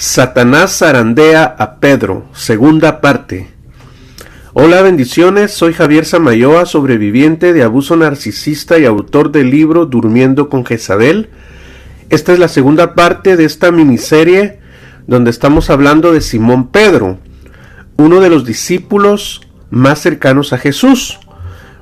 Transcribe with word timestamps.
Satanás 0.00 0.78
zarandea 0.78 1.42
a 1.42 1.80
Pedro, 1.80 2.28
segunda 2.32 3.00
parte. 3.00 3.48
Hola, 4.52 4.80
bendiciones, 4.80 5.50
soy 5.50 5.72
Javier 5.72 6.04
Samayoa, 6.04 6.66
sobreviviente 6.66 7.52
de 7.52 7.64
abuso 7.64 7.96
narcisista 7.96 8.78
y 8.78 8.84
autor 8.84 9.32
del 9.32 9.50
libro 9.50 9.86
Durmiendo 9.86 10.48
con 10.48 10.64
Jezabel. 10.64 11.30
Esta 12.10 12.32
es 12.32 12.38
la 12.38 12.46
segunda 12.46 12.94
parte 12.94 13.36
de 13.36 13.44
esta 13.44 13.72
miniserie 13.72 14.60
donde 15.08 15.30
estamos 15.30 15.68
hablando 15.68 16.12
de 16.12 16.20
Simón 16.20 16.68
Pedro, 16.68 17.18
uno 17.96 18.20
de 18.20 18.30
los 18.30 18.44
discípulos 18.44 19.48
más 19.68 19.98
cercanos 19.98 20.52
a 20.52 20.58
Jesús. 20.58 21.18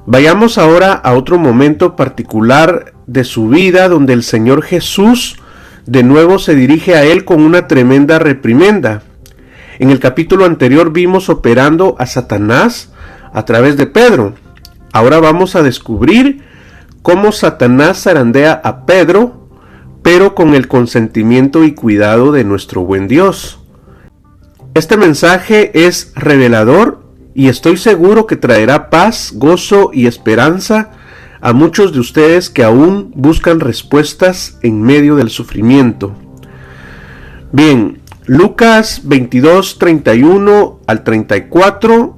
Vayamos 0.06 0.56
ahora 0.56 0.94
a 0.94 1.12
otro 1.12 1.36
momento 1.36 1.96
particular 1.96 2.94
de 3.06 3.24
su 3.24 3.48
vida 3.48 3.90
donde 3.90 4.14
el 4.14 4.22
Señor 4.22 4.62
Jesús 4.62 5.37
de 5.86 6.02
nuevo 6.02 6.38
se 6.38 6.54
dirige 6.54 6.96
a 6.96 7.04
él 7.04 7.24
con 7.24 7.40
una 7.40 7.68
tremenda 7.68 8.18
reprimenda. 8.18 9.02
En 9.78 9.90
el 9.90 10.00
capítulo 10.00 10.44
anterior 10.44 10.92
vimos 10.92 11.28
operando 11.28 11.94
a 11.98 12.06
Satanás 12.06 12.92
a 13.32 13.44
través 13.44 13.77
de 13.77 13.86
Pedro. 13.86 14.34
Ahora 14.92 15.20
vamos 15.20 15.54
a 15.54 15.62
descubrir 15.62 16.42
cómo 17.02 17.30
Satanás 17.30 18.02
zarandea 18.02 18.60
a 18.64 18.84
Pedro, 18.84 19.48
pero 20.02 20.34
con 20.34 20.54
el 20.54 20.66
consentimiento 20.66 21.62
y 21.62 21.72
cuidado 21.72 22.32
de 22.32 22.42
nuestro 22.42 22.82
buen 22.82 23.06
Dios. 23.06 23.60
Este 24.74 24.96
mensaje 24.96 25.86
es 25.86 26.12
revelador 26.16 27.05
y 27.34 27.48
estoy 27.48 27.77
seguro 27.77 28.27
que 28.27 28.36
traerá 28.36 28.91
paz, 28.91 29.32
gozo 29.34 29.91
y 29.92 30.06
esperanza 30.06 30.91
a 31.40 31.52
muchos 31.52 31.92
de 31.92 32.00
ustedes 32.00 32.50
que 32.50 32.64
aún 32.64 33.12
buscan 33.14 33.60
respuestas 33.60 34.58
en 34.62 34.82
medio 34.82 35.16
del 35.16 35.30
sufrimiento. 35.30 36.14
Bien, 37.52 38.00
Lucas 38.27 39.02
22, 39.05 39.78
31 39.78 40.80
al 40.86 41.05
34, 41.05 42.16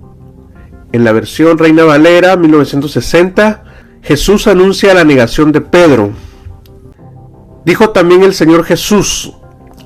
en 0.93 1.05
la 1.05 1.12
versión 1.12 1.59
Reina 1.59 1.84
Valera 1.84 2.37
1960, 2.37 3.65
Jesús 4.03 4.47
anuncia 4.47 4.95
la 4.95 5.05
negación 5.05 5.53
de 5.53 5.61
Pedro. 5.61 6.12
Dijo 7.65 7.91
también 7.91 8.23
el 8.23 8.33
Señor 8.33 8.65
Jesús, 8.65 9.34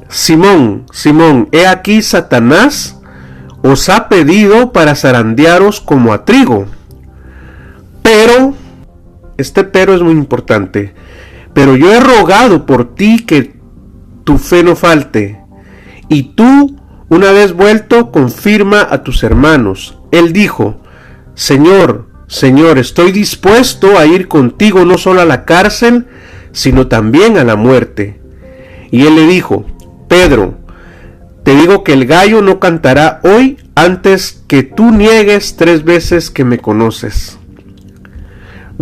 Simón, 0.09 0.87
Simón, 0.93 1.49
he 1.53 1.67
aquí 1.67 2.03
Satanás 2.03 3.01
os 3.63 3.89
ha 3.89 4.09
pedido 4.09 4.73
para 4.73 4.95
zarandearos 4.95 5.81
como 5.81 6.13
a 6.13 6.25
trigo. 6.25 6.67
Pero 8.03 8.55
este 9.43 9.65
pero 9.65 9.95
es 9.95 10.01
muy 10.01 10.13
importante. 10.13 10.95
Pero 11.53 11.77
yo 11.77 11.93
he 11.93 12.01
rogado 12.01 12.65
por 12.65 12.95
ti 12.95 13.25
que 13.27 13.55
tu 14.25 14.39
fe 14.39 14.63
no 14.63 14.75
falte. 14.75 15.41
Y 16.09 16.35
tú, 16.35 16.77
una 17.09 17.31
vez 17.33 17.53
vuelto, 17.53 18.11
confirma 18.11 18.87
a 18.89 19.03
tus 19.03 19.23
hermanos. 19.23 19.99
Él 20.11 20.33
dijo, 20.33 20.81
Señor, 21.35 22.09
Señor, 22.27 22.79
estoy 22.79 23.13
dispuesto 23.13 23.99
a 23.99 24.07
ir 24.07 24.29
contigo 24.29 24.87
no 24.87 24.97
solo 24.97 25.21
a 25.21 25.27
la 25.27 25.45
cárcel, 25.45 26.07
sino 26.53 26.87
también 26.87 27.37
a 27.37 27.45
la 27.45 27.57
muerte. 27.57 28.21
Y 28.91 29.07
él 29.07 29.17
le 29.17 29.27
dijo, 29.27 29.67
Pedro, 30.09 30.55
te 31.45 31.55
digo 31.55 31.83
que 31.83 31.93
el 31.93 32.07
gallo 32.07 32.41
no 32.41 32.61
cantará 32.61 33.21
hoy 33.25 33.59
antes 33.75 34.43
que 34.47 34.63
tú 34.63 34.91
niegues 34.93 35.57
tres 35.57 35.85
veces 35.85 36.31
que 36.31 36.45
me 36.45 36.59
conoces. 36.59 37.39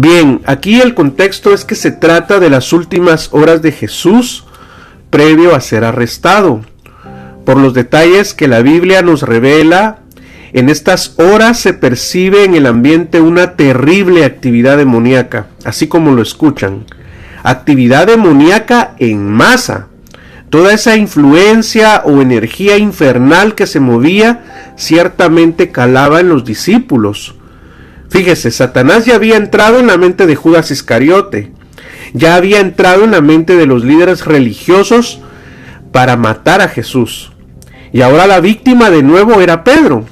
Bien, 0.03 0.41
aquí 0.47 0.81
el 0.81 0.95
contexto 0.95 1.53
es 1.53 1.67
que 1.67 1.75
se 1.75 1.91
trata 1.91 2.41
de 2.41 2.49
las 2.49 2.73
últimas 2.73 3.29
horas 3.35 3.61
de 3.61 3.71
Jesús 3.71 4.45
previo 5.11 5.55
a 5.55 5.61
ser 5.61 5.85
arrestado. 5.85 6.63
Por 7.45 7.59
los 7.59 7.75
detalles 7.75 8.33
que 8.33 8.49
la 8.49 8.63
Biblia 8.63 9.03
nos 9.03 9.21
revela, 9.21 9.99
en 10.55 10.71
estas 10.71 11.17
horas 11.19 11.61
se 11.61 11.75
percibe 11.75 12.45
en 12.45 12.55
el 12.55 12.65
ambiente 12.65 13.21
una 13.21 13.57
terrible 13.57 14.25
actividad 14.25 14.79
demoníaca, 14.79 15.49
así 15.67 15.87
como 15.87 16.13
lo 16.13 16.23
escuchan. 16.23 16.87
Actividad 17.43 18.07
demoníaca 18.07 18.95
en 19.01 19.31
masa. 19.31 19.89
Toda 20.49 20.73
esa 20.73 20.97
influencia 20.97 22.05
o 22.07 22.23
energía 22.23 22.79
infernal 22.79 23.55
que 23.55 23.67
se 23.67 23.81
movía 23.81 24.73
ciertamente 24.79 25.71
calaba 25.71 26.21
en 26.21 26.31
los 26.31 26.47
discípulos. 26.47 27.35
Fíjese, 28.11 28.51
Satanás 28.51 29.07
ya 29.07 29.15
había 29.15 29.37
entrado 29.37 29.79
en 29.79 29.87
la 29.87 29.97
mente 29.97 30.27
de 30.27 30.35
Judas 30.35 30.73
Iscariote, 30.73 31.53
ya 32.13 32.35
había 32.35 32.59
entrado 32.59 33.05
en 33.05 33.13
la 33.13 33.21
mente 33.21 33.55
de 33.55 33.67
los 33.67 33.85
líderes 33.85 34.27
religiosos 34.27 35.21
para 35.93 36.17
matar 36.17 36.61
a 36.61 36.69
Jesús. 36.69 37.31
Y 37.93 38.03
ahora 38.03 38.27
la 38.27 38.41
víctima 38.41 38.91
de 38.91 39.05
nuevo 39.05 39.41
era 39.41 39.63
Pedro. 39.63 40.07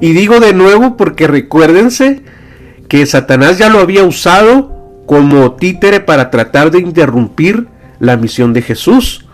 Y 0.00 0.12
digo 0.12 0.40
de 0.40 0.52
nuevo 0.52 0.96
porque 0.96 1.28
recuérdense 1.28 2.22
que 2.88 3.06
Satanás 3.06 3.56
ya 3.56 3.68
lo 3.68 3.78
había 3.78 4.02
usado 4.02 5.04
como 5.06 5.52
títere 5.52 6.00
para 6.00 6.30
tratar 6.30 6.72
de 6.72 6.80
interrumpir 6.80 7.68
la 8.00 8.16
misión 8.16 8.52
de 8.52 8.62
Jesús. 8.62 9.26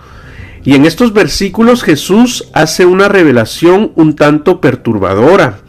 Y 0.62 0.74
en 0.74 0.84
estos 0.84 1.14
versículos 1.14 1.82
Jesús 1.82 2.50
hace 2.52 2.84
una 2.84 3.08
revelación 3.08 3.92
un 3.96 4.14
tanto 4.14 4.60
perturbadora 4.60 5.60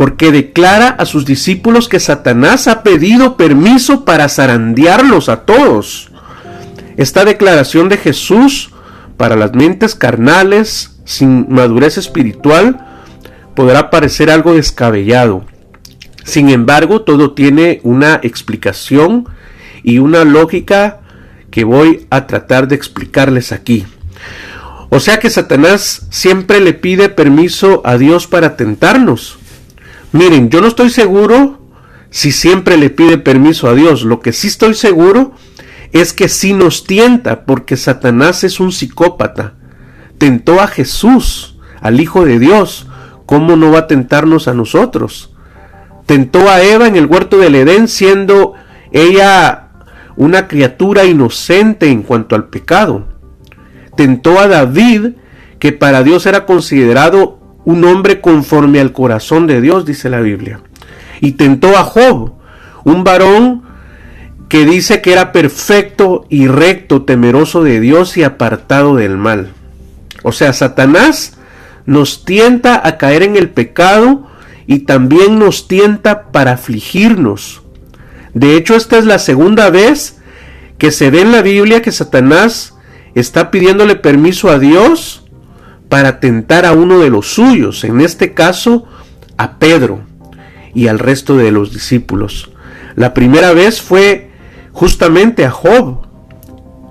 porque 0.00 0.32
declara 0.32 0.88
a 0.88 1.04
sus 1.04 1.26
discípulos 1.26 1.86
que 1.86 2.00
Satanás 2.00 2.68
ha 2.68 2.82
pedido 2.82 3.36
permiso 3.36 4.06
para 4.06 4.30
zarandearlos 4.30 5.28
a 5.28 5.44
todos. 5.44 6.10
Esta 6.96 7.26
declaración 7.26 7.90
de 7.90 7.98
Jesús 7.98 8.70
para 9.18 9.36
las 9.36 9.52
mentes 9.52 9.94
carnales 9.94 10.98
sin 11.04 11.52
madurez 11.52 11.98
espiritual 11.98 12.80
podrá 13.54 13.90
parecer 13.90 14.30
algo 14.30 14.54
descabellado. 14.54 15.44
Sin 16.24 16.48
embargo, 16.48 17.02
todo 17.02 17.34
tiene 17.34 17.80
una 17.82 18.20
explicación 18.22 19.28
y 19.82 19.98
una 19.98 20.24
lógica 20.24 21.00
que 21.50 21.64
voy 21.64 22.06
a 22.08 22.26
tratar 22.26 22.68
de 22.68 22.74
explicarles 22.74 23.52
aquí. 23.52 23.84
O 24.88 24.98
sea 24.98 25.18
que 25.18 25.28
Satanás 25.28 26.06
siempre 26.08 26.60
le 26.60 26.72
pide 26.72 27.10
permiso 27.10 27.82
a 27.84 27.98
Dios 27.98 28.26
para 28.26 28.56
tentarnos. 28.56 29.39
Miren, 30.12 30.50
yo 30.50 30.60
no 30.60 30.66
estoy 30.66 30.90
seguro 30.90 31.60
si 32.10 32.32
siempre 32.32 32.76
le 32.76 32.90
pide 32.90 33.18
permiso 33.18 33.68
a 33.68 33.74
Dios. 33.74 34.02
Lo 34.02 34.20
que 34.20 34.32
sí 34.32 34.48
estoy 34.48 34.74
seguro 34.74 35.32
es 35.92 36.12
que 36.12 36.28
sí 36.28 36.52
nos 36.52 36.84
tienta, 36.84 37.44
porque 37.44 37.76
Satanás 37.76 38.44
es 38.44 38.60
un 38.60 38.72
psicópata. 38.72 39.54
Tentó 40.18 40.60
a 40.60 40.66
Jesús, 40.66 41.58
al 41.80 42.00
Hijo 42.00 42.24
de 42.24 42.38
Dios. 42.38 42.86
¿Cómo 43.26 43.56
no 43.56 43.70
va 43.70 43.80
a 43.80 43.86
tentarnos 43.86 44.48
a 44.48 44.54
nosotros? 44.54 45.32
Tentó 46.06 46.50
a 46.50 46.62
Eva 46.62 46.88
en 46.88 46.96
el 46.96 47.06
huerto 47.06 47.38
del 47.38 47.54
Edén 47.54 47.86
siendo 47.86 48.54
ella 48.90 49.68
una 50.16 50.48
criatura 50.48 51.04
inocente 51.04 51.88
en 51.88 52.02
cuanto 52.02 52.34
al 52.34 52.48
pecado. 52.48 53.06
Tentó 53.96 54.40
a 54.40 54.48
David, 54.48 55.12
que 55.60 55.72
para 55.72 56.02
Dios 56.02 56.26
era 56.26 56.46
considerado 56.46 57.39
un 57.64 57.84
hombre 57.84 58.20
conforme 58.20 58.80
al 58.80 58.92
corazón 58.92 59.46
de 59.46 59.60
Dios, 59.60 59.84
dice 59.84 60.08
la 60.08 60.20
Biblia. 60.20 60.60
Y 61.20 61.32
tentó 61.32 61.76
a 61.76 61.84
Job, 61.84 62.34
un 62.84 63.04
varón 63.04 63.62
que 64.48 64.64
dice 64.64 65.00
que 65.00 65.12
era 65.12 65.32
perfecto 65.32 66.26
y 66.28 66.48
recto, 66.48 67.02
temeroso 67.02 67.62
de 67.62 67.80
Dios 67.80 68.16
y 68.16 68.24
apartado 68.24 68.96
del 68.96 69.16
mal. 69.16 69.52
O 70.22 70.32
sea, 70.32 70.52
Satanás 70.52 71.38
nos 71.86 72.24
tienta 72.24 72.86
a 72.86 72.98
caer 72.98 73.22
en 73.22 73.36
el 73.36 73.50
pecado 73.50 74.26
y 74.66 74.80
también 74.80 75.38
nos 75.38 75.68
tienta 75.68 76.32
para 76.32 76.52
afligirnos. 76.52 77.62
De 78.34 78.56
hecho, 78.56 78.74
esta 78.76 78.98
es 78.98 79.04
la 79.04 79.18
segunda 79.18 79.70
vez 79.70 80.18
que 80.78 80.90
se 80.90 81.10
ve 81.10 81.20
en 81.20 81.32
la 81.32 81.42
Biblia 81.42 81.82
que 81.82 81.92
Satanás 81.92 82.74
está 83.14 83.50
pidiéndole 83.50 83.96
permiso 83.96 84.50
a 84.50 84.58
Dios 84.58 85.24
para 85.90 86.20
tentar 86.20 86.64
a 86.64 86.72
uno 86.72 87.00
de 87.00 87.10
los 87.10 87.34
suyos, 87.34 87.82
en 87.82 88.00
este 88.00 88.32
caso 88.32 88.86
a 89.36 89.58
Pedro 89.58 90.00
y 90.72 90.86
al 90.86 91.00
resto 91.00 91.36
de 91.36 91.50
los 91.50 91.72
discípulos. 91.72 92.52
La 92.94 93.12
primera 93.12 93.52
vez 93.52 93.82
fue 93.82 94.30
justamente 94.70 95.44
a 95.44 95.50
Job, 95.50 96.06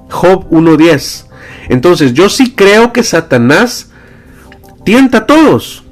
Job 0.10 0.50
1.10. 0.52 1.28
Entonces 1.70 2.14
yo 2.14 2.28
sí 2.28 2.54
creo 2.56 2.92
que 2.92 3.04
Satanás 3.04 3.92
tienta 4.84 5.20
a 5.20 5.26
todos, 5.26 5.86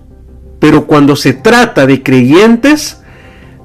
pero 0.59 0.85
cuando 0.85 1.15
se 1.15 1.31
trata 1.31 1.85
de 1.85 2.03
creyentes, 2.03 3.01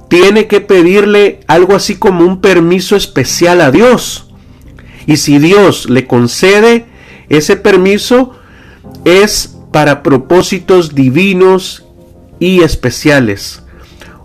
tiene 0.07 0.47
que 0.47 0.61
pedirle 0.61 1.41
algo 1.49 1.75
así 1.75 1.97
como 1.97 2.25
un 2.25 2.41
permiso 2.41 2.95
especial 2.95 3.61
a 3.61 3.73
Dios. 3.73 4.31
Y 5.07 5.17
si 5.17 5.41
Dios 5.41 5.91
le 5.91 6.07
concede 6.07 6.87
ese 7.29 7.57
permiso, 7.57 8.37
es 9.05 9.57
para 9.73 10.03
propósitos 10.03 10.95
divinos 10.95 11.87
y 12.39 12.63
especiales. 12.63 13.63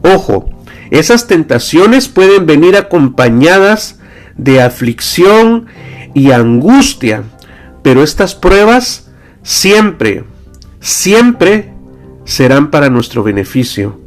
Ojo, 0.03 0.49
esas 0.91 1.27
tentaciones 1.27 2.07
pueden 2.07 2.45
venir 2.45 2.75
acompañadas 2.75 3.99
de 4.37 4.61
aflicción 4.61 5.67
y 6.13 6.31
angustia, 6.31 7.23
pero 7.81 8.03
estas 8.03 8.35
pruebas 8.35 9.09
siempre, 9.43 10.23
siempre 10.79 11.73
serán 12.25 12.71
para 12.71 12.89
nuestro 12.89 13.23
beneficio. 13.23 13.99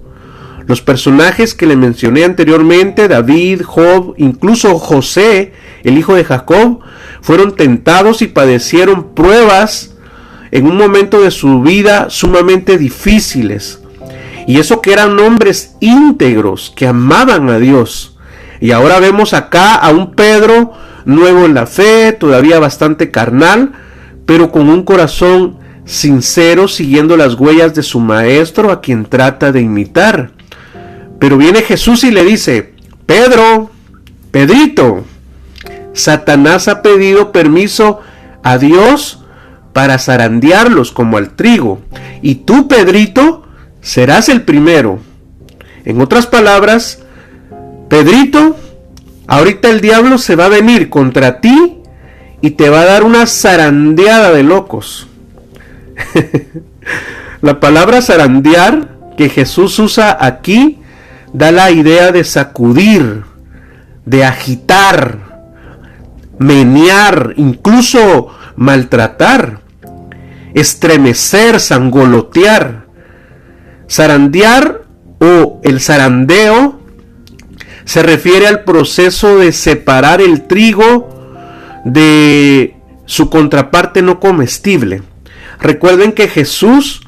Los 0.66 0.82
personajes 0.82 1.54
que 1.54 1.66
le 1.66 1.76
mencioné 1.76 2.24
anteriormente, 2.24 3.08
David, 3.08 3.62
Job, 3.64 4.14
incluso 4.18 4.78
José, 4.78 5.52
el 5.82 5.98
hijo 5.98 6.14
de 6.14 6.24
Jacob, 6.24 6.80
fueron 7.22 7.56
tentados 7.56 8.22
y 8.22 8.28
padecieron 8.28 9.14
pruebas 9.14 9.89
en 10.50 10.66
un 10.66 10.76
momento 10.76 11.20
de 11.20 11.30
su 11.30 11.62
vida 11.62 12.10
sumamente 12.10 12.78
difíciles. 12.78 13.80
Y 14.46 14.58
eso 14.58 14.80
que 14.80 14.92
eran 14.92 15.18
hombres 15.18 15.76
íntegros, 15.80 16.72
que 16.74 16.86
amaban 16.86 17.50
a 17.50 17.58
Dios. 17.58 18.16
Y 18.60 18.72
ahora 18.72 18.98
vemos 18.98 19.32
acá 19.32 19.74
a 19.74 19.90
un 19.90 20.14
Pedro 20.14 20.72
nuevo 21.04 21.44
en 21.44 21.54
la 21.54 21.66
fe, 21.66 22.12
todavía 22.12 22.58
bastante 22.58 23.10
carnal, 23.10 23.72
pero 24.26 24.50
con 24.50 24.68
un 24.68 24.82
corazón 24.82 25.58
sincero 25.84 26.68
siguiendo 26.68 27.16
las 27.16 27.34
huellas 27.34 27.74
de 27.74 27.82
su 27.82 28.00
maestro 28.00 28.70
a 28.70 28.80
quien 28.80 29.04
trata 29.04 29.52
de 29.52 29.60
imitar. 29.60 30.32
Pero 31.18 31.36
viene 31.36 31.62
Jesús 31.62 32.04
y 32.04 32.10
le 32.10 32.24
dice, 32.24 32.74
Pedro, 33.06 33.70
Pedrito, 34.30 35.04
Satanás 35.92 36.68
ha 36.68 36.82
pedido 36.82 37.32
permiso 37.32 38.00
a 38.42 38.58
Dios 38.58 39.19
para 39.72 39.98
zarandearlos 39.98 40.92
como 40.92 41.16
al 41.16 41.36
trigo, 41.36 41.80
y 42.22 42.36
tú, 42.36 42.68
Pedrito, 42.68 43.44
serás 43.80 44.28
el 44.28 44.42
primero. 44.42 44.98
En 45.84 46.00
otras 46.00 46.26
palabras, 46.26 47.02
Pedrito, 47.88 48.56
ahorita 49.26 49.70
el 49.70 49.80
diablo 49.80 50.18
se 50.18 50.36
va 50.36 50.46
a 50.46 50.50
venir 50.50 50.90
contra 50.90 51.40
ti 51.40 51.78
y 52.40 52.50
te 52.52 52.68
va 52.70 52.82
a 52.82 52.86
dar 52.86 53.04
una 53.04 53.26
zarandeada 53.26 54.32
de 54.32 54.42
locos. 54.42 55.08
la 57.42 57.60
palabra 57.60 58.02
zarandear 58.02 58.88
que 59.16 59.28
Jesús 59.28 59.78
usa 59.78 60.16
aquí 60.20 60.78
da 61.32 61.52
la 61.52 61.70
idea 61.70 62.12
de 62.12 62.24
sacudir, 62.24 63.22
de 64.04 64.24
agitar, 64.24 65.29
menear, 66.40 67.34
incluso 67.36 68.28
maltratar, 68.56 69.60
estremecer, 70.54 71.60
sangolotear. 71.60 72.86
Zarandear 73.88 74.84
o 75.18 75.60
el 75.62 75.80
zarandeo 75.80 76.80
se 77.84 78.02
refiere 78.02 78.46
al 78.46 78.64
proceso 78.64 79.38
de 79.38 79.52
separar 79.52 80.22
el 80.22 80.46
trigo 80.46 81.08
de 81.84 82.76
su 83.04 83.28
contraparte 83.28 84.00
no 84.00 84.18
comestible. 84.18 85.02
Recuerden 85.60 86.12
que 86.12 86.28
Jesús 86.28 87.02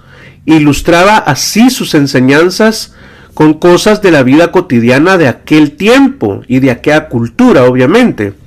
ilustraba 0.44 1.16
así 1.16 1.70
sus 1.70 1.94
enseñanzas 1.94 2.94
con 3.32 3.54
cosas 3.54 4.02
de 4.02 4.10
la 4.10 4.24
vida 4.24 4.52
cotidiana 4.52 5.16
de 5.16 5.28
aquel 5.28 5.72
tiempo 5.72 6.42
y 6.48 6.58
de 6.58 6.70
aquella 6.70 7.08
cultura, 7.08 7.64
obviamente. 7.64 8.41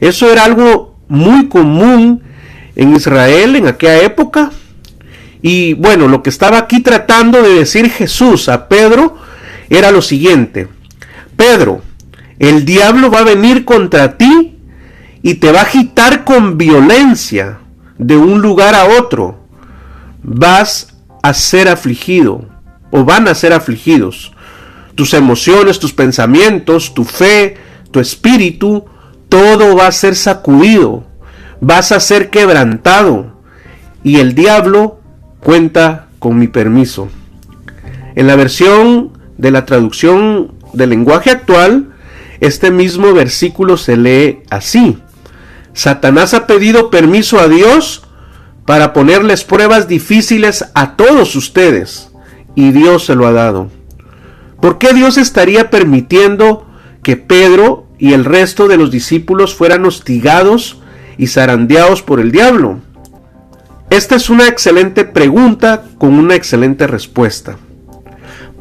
Eso 0.00 0.30
era 0.30 0.44
algo 0.44 0.96
muy 1.08 1.48
común 1.48 2.22
en 2.76 2.96
Israel 2.96 3.56
en 3.56 3.66
aquella 3.66 4.02
época. 4.02 4.50
Y 5.42 5.74
bueno, 5.74 6.08
lo 6.08 6.22
que 6.22 6.30
estaba 6.30 6.58
aquí 6.58 6.80
tratando 6.80 7.42
de 7.42 7.54
decir 7.54 7.90
Jesús 7.90 8.48
a 8.48 8.68
Pedro 8.68 9.16
era 9.68 9.90
lo 9.90 10.02
siguiente. 10.02 10.68
Pedro, 11.36 11.82
el 12.38 12.64
diablo 12.64 13.10
va 13.10 13.20
a 13.20 13.24
venir 13.24 13.64
contra 13.64 14.16
ti 14.16 14.56
y 15.22 15.34
te 15.34 15.52
va 15.52 15.60
a 15.60 15.64
agitar 15.64 16.24
con 16.24 16.56
violencia 16.56 17.58
de 17.98 18.16
un 18.16 18.40
lugar 18.40 18.74
a 18.74 18.86
otro, 18.98 19.46
vas 20.22 20.94
a 21.22 21.34
ser 21.34 21.68
afligido 21.68 22.46
o 22.90 23.04
van 23.04 23.28
a 23.28 23.34
ser 23.34 23.52
afligidos. 23.52 24.32
Tus 24.94 25.14
emociones, 25.14 25.78
tus 25.78 25.92
pensamientos, 25.92 26.94
tu 26.94 27.04
fe, 27.04 27.56
tu 27.90 28.00
espíritu, 28.00 28.86
todo 29.30 29.76
va 29.76 29.86
a 29.86 29.92
ser 29.92 30.16
sacudido, 30.16 31.04
vas 31.62 31.92
a 31.92 32.00
ser 32.00 32.28
quebrantado 32.28 33.40
y 34.02 34.18
el 34.18 34.34
diablo 34.34 35.00
cuenta 35.40 36.08
con 36.18 36.38
mi 36.38 36.48
permiso. 36.48 37.08
En 38.14 38.26
la 38.26 38.36
versión 38.36 39.12
de 39.38 39.50
la 39.50 39.64
traducción 39.64 40.52
del 40.74 40.90
lenguaje 40.90 41.30
actual, 41.30 41.94
este 42.40 42.70
mismo 42.70 43.14
versículo 43.14 43.76
se 43.76 43.96
lee 43.96 44.42
así. 44.50 44.98
Satanás 45.72 46.34
ha 46.34 46.46
pedido 46.46 46.90
permiso 46.90 47.38
a 47.38 47.48
Dios 47.48 48.02
para 48.66 48.92
ponerles 48.92 49.44
pruebas 49.44 49.88
difíciles 49.88 50.66
a 50.74 50.96
todos 50.96 51.36
ustedes 51.36 52.10
y 52.54 52.72
Dios 52.72 53.06
se 53.06 53.14
lo 53.14 53.26
ha 53.26 53.32
dado. 53.32 53.70
¿Por 54.60 54.78
qué 54.78 54.92
Dios 54.92 55.16
estaría 55.16 55.70
permitiendo 55.70 56.66
que 57.02 57.16
Pedro 57.16 57.86
y 58.00 58.14
el 58.14 58.24
resto 58.24 58.66
de 58.66 58.78
los 58.78 58.90
discípulos 58.90 59.54
fueran 59.54 59.84
hostigados 59.84 60.78
y 61.18 61.26
zarandeados 61.28 62.02
por 62.02 62.18
el 62.18 62.32
diablo? 62.32 62.80
Esta 63.90 64.16
es 64.16 64.30
una 64.30 64.48
excelente 64.48 65.04
pregunta 65.04 65.84
con 65.98 66.14
una 66.14 66.34
excelente 66.34 66.86
respuesta. 66.86 67.58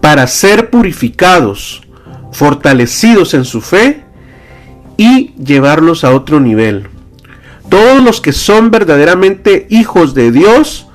Para 0.01 0.27
ser 0.27 0.69
purificados, 0.69 1.83
fortalecidos 2.31 3.33
en 3.33 3.45
su 3.45 3.61
fe 3.61 4.03
y 4.97 5.33
llevarlos 5.35 6.03
a 6.03 6.13
otro 6.13 6.39
nivel. 6.39 6.87
Todos 7.69 8.03
los 8.03 8.21
que 8.21 8.33
son 8.33 8.71
verdaderamente 8.71 9.67
hijos 9.69 10.13
de 10.13 10.31
Dios, 10.31 10.87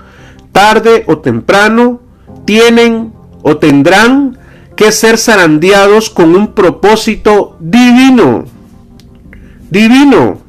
tarde 0.53 1.05
o 1.07 1.19
temprano, 1.19 2.01
tienen 2.45 3.13
o 3.43 3.57
tendrán 3.57 4.34
que 4.77 4.93
ser 4.93 5.19
zarandeados 5.19 6.11
con 6.11 6.35
un 6.35 6.55
propósito 6.55 7.57
divino. 7.61 8.45
Divino. 9.71 10.41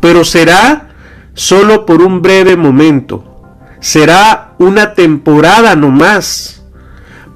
Pero 0.00 0.24
será 0.24 0.90
solo 1.34 1.86
por 1.86 2.02
un 2.02 2.22
breve 2.22 2.56
momento. 2.56 3.24
Será 3.80 4.54
una 4.58 4.94
temporada 4.94 5.74
nomás 5.74 6.62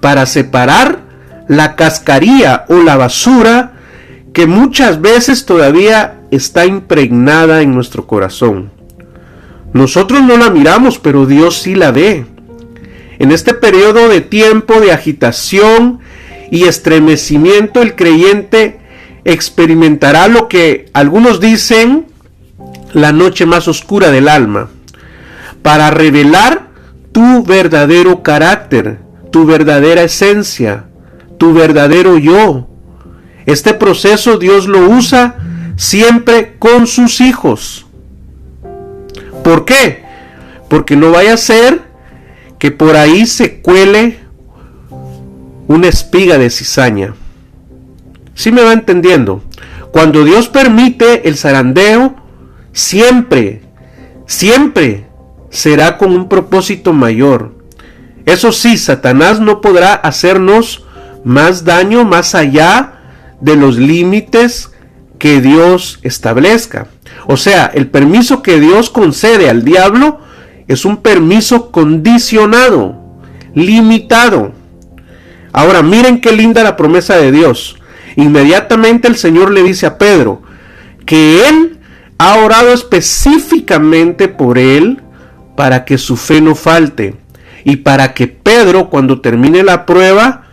para 0.01 0.27
separar 0.27 1.01
la 1.49 1.77
cascaría 1.77 2.65
o 2.69 2.77
la 2.83 2.97
basura 2.97 3.73
que 4.33 4.47
muchas 4.47 5.01
veces 5.01 5.47
todavía 5.47 6.21
está 6.31 6.67
impregnada 6.67 7.63
en 7.63 7.75
nuestro 7.75 8.07
corazón. 8.07 8.71
Nosotros 9.73 10.23
no 10.23 10.37
la 10.37 10.51
miramos, 10.51 10.99
pero 10.99 11.27
Dios 11.27 11.59
sí 11.59 11.75
la 11.75 11.91
ve. 11.91 12.27
En 13.19 13.33
este 13.33 13.55
periodo 13.55 14.09
de 14.09 14.21
tiempo 14.21 14.81
de 14.81 14.93
agitación 14.93 16.01
y 16.51 16.65
estremecimiento, 16.65 17.83
el 17.83 17.97
creyente 17.97 18.79
experimentará 19.25 20.29
lo 20.29 20.49
que 20.49 20.89
algunos 20.93 21.41
dicen 21.41 22.07
la 22.93 23.13
noche 23.13 23.45
más 23.45 23.67
oscura 23.69 24.11
del 24.11 24.29
alma, 24.29 24.71
para 25.63 25.91
revelar 25.91 26.69
tu 27.13 27.43
verdadero 27.43 28.23
carácter, 28.23 29.01
tu 29.33 29.45
verdadera 29.45 30.03
esencia, 30.03 30.87
tu 31.39 31.53
verdadero 31.53 32.19
yo. 32.19 32.69
Este 33.47 33.75
proceso 33.75 34.39
Dios 34.39 34.69
lo 34.69 34.89
usa 34.89 35.37
siempre 35.77 36.57
con 36.59 36.87
sus 36.87 37.21
hijos. 37.21 37.87
¿Por 39.43 39.65
qué? 39.65 40.05
Porque 40.69 40.97
no 40.97 41.11
vaya 41.11 41.35
a 41.35 41.39
ser 41.39 41.88
que 42.59 42.71
por 42.71 42.97
ahí 42.97 43.27
se 43.27 43.61
cuele 43.61 44.19
una 45.67 45.89
espiga 45.89 46.39
de 46.39 46.51
cizaña. 46.51 47.15
¿Sí 48.35 48.53
me 48.53 48.63
va 48.63 48.73
entendiendo? 48.73 49.43
Cuando 49.93 50.25
Dios 50.25 50.49
permite 50.49 51.29
el 51.29 51.37
zarandeo, 51.37 52.17
siempre, 52.73 53.63
siempre 54.27 55.07
será 55.51 55.99
con 55.99 56.13
un 56.13 56.29
propósito 56.29 56.93
mayor. 56.93 57.55
Eso 58.27 58.53
sí, 58.53 58.77
Satanás 58.77 59.41
no 59.41 59.61
podrá 59.61 59.95
hacernos 59.95 60.85
más 61.25 61.65
daño 61.65 62.05
más 62.05 62.35
allá 62.35 63.01
de 63.41 63.57
los 63.57 63.77
límites 63.77 64.71
que 65.19 65.41
Dios 65.41 65.99
establezca. 66.03 66.89
O 67.27 67.37
sea, 67.37 67.67
el 67.67 67.89
permiso 67.89 68.43
que 68.43 68.61
Dios 68.61 68.91
concede 68.91 69.51
al 69.51 69.65
diablo 69.65 70.21
es 70.69 70.85
un 70.85 70.99
permiso 70.99 71.73
condicionado, 71.73 72.95
limitado. 73.55 74.53
Ahora, 75.53 75.83
miren 75.83 76.21
qué 76.21 76.31
linda 76.33 76.63
la 76.63 76.77
promesa 76.77 77.17
de 77.17 77.33
Dios. 77.33 77.77
Inmediatamente 78.17 79.09
el 79.09 79.17
Señor 79.17 79.51
le 79.51 79.63
dice 79.63 79.87
a 79.87 79.97
Pedro 79.97 80.43
que 81.07 81.49
él 81.49 81.79
ha 82.19 82.37
orado 82.37 82.73
específicamente 82.73 84.29
por 84.29 84.59
él 84.59 85.01
para 85.57 85.85
que 85.85 85.97
su 85.97 86.17
fe 86.17 86.41
no 86.41 86.55
falte 86.55 87.17
y 87.65 87.77
para 87.77 88.13
que 88.13 88.27
Pedro 88.27 88.91
cuando 88.91 89.21
termine 89.21 89.63
la 89.63 89.87
prueba 89.87 90.45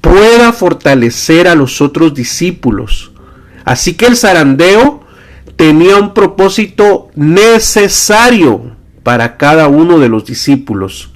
pueda 0.00 0.52
fortalecer 0.52 1.48
a 1.48 1.54
los 1.54 1.80
otros 1.80 2.12
discípulos. 2.12 3.12
Así 3.64 3.94
que 3.94 4.06
el 4.06 4.16
zarandeo 4.16 5.00
tenía 5.56 5.96
un 5.96 6.12
propósito 6.12 7.08
necesario 7.14 8.79
para 9.10 9.36
cada 9.36 9.66
uno 9.66 9.98
de 9.98 10.08
los 10.08 10.24
discípulos. 10.24 11.10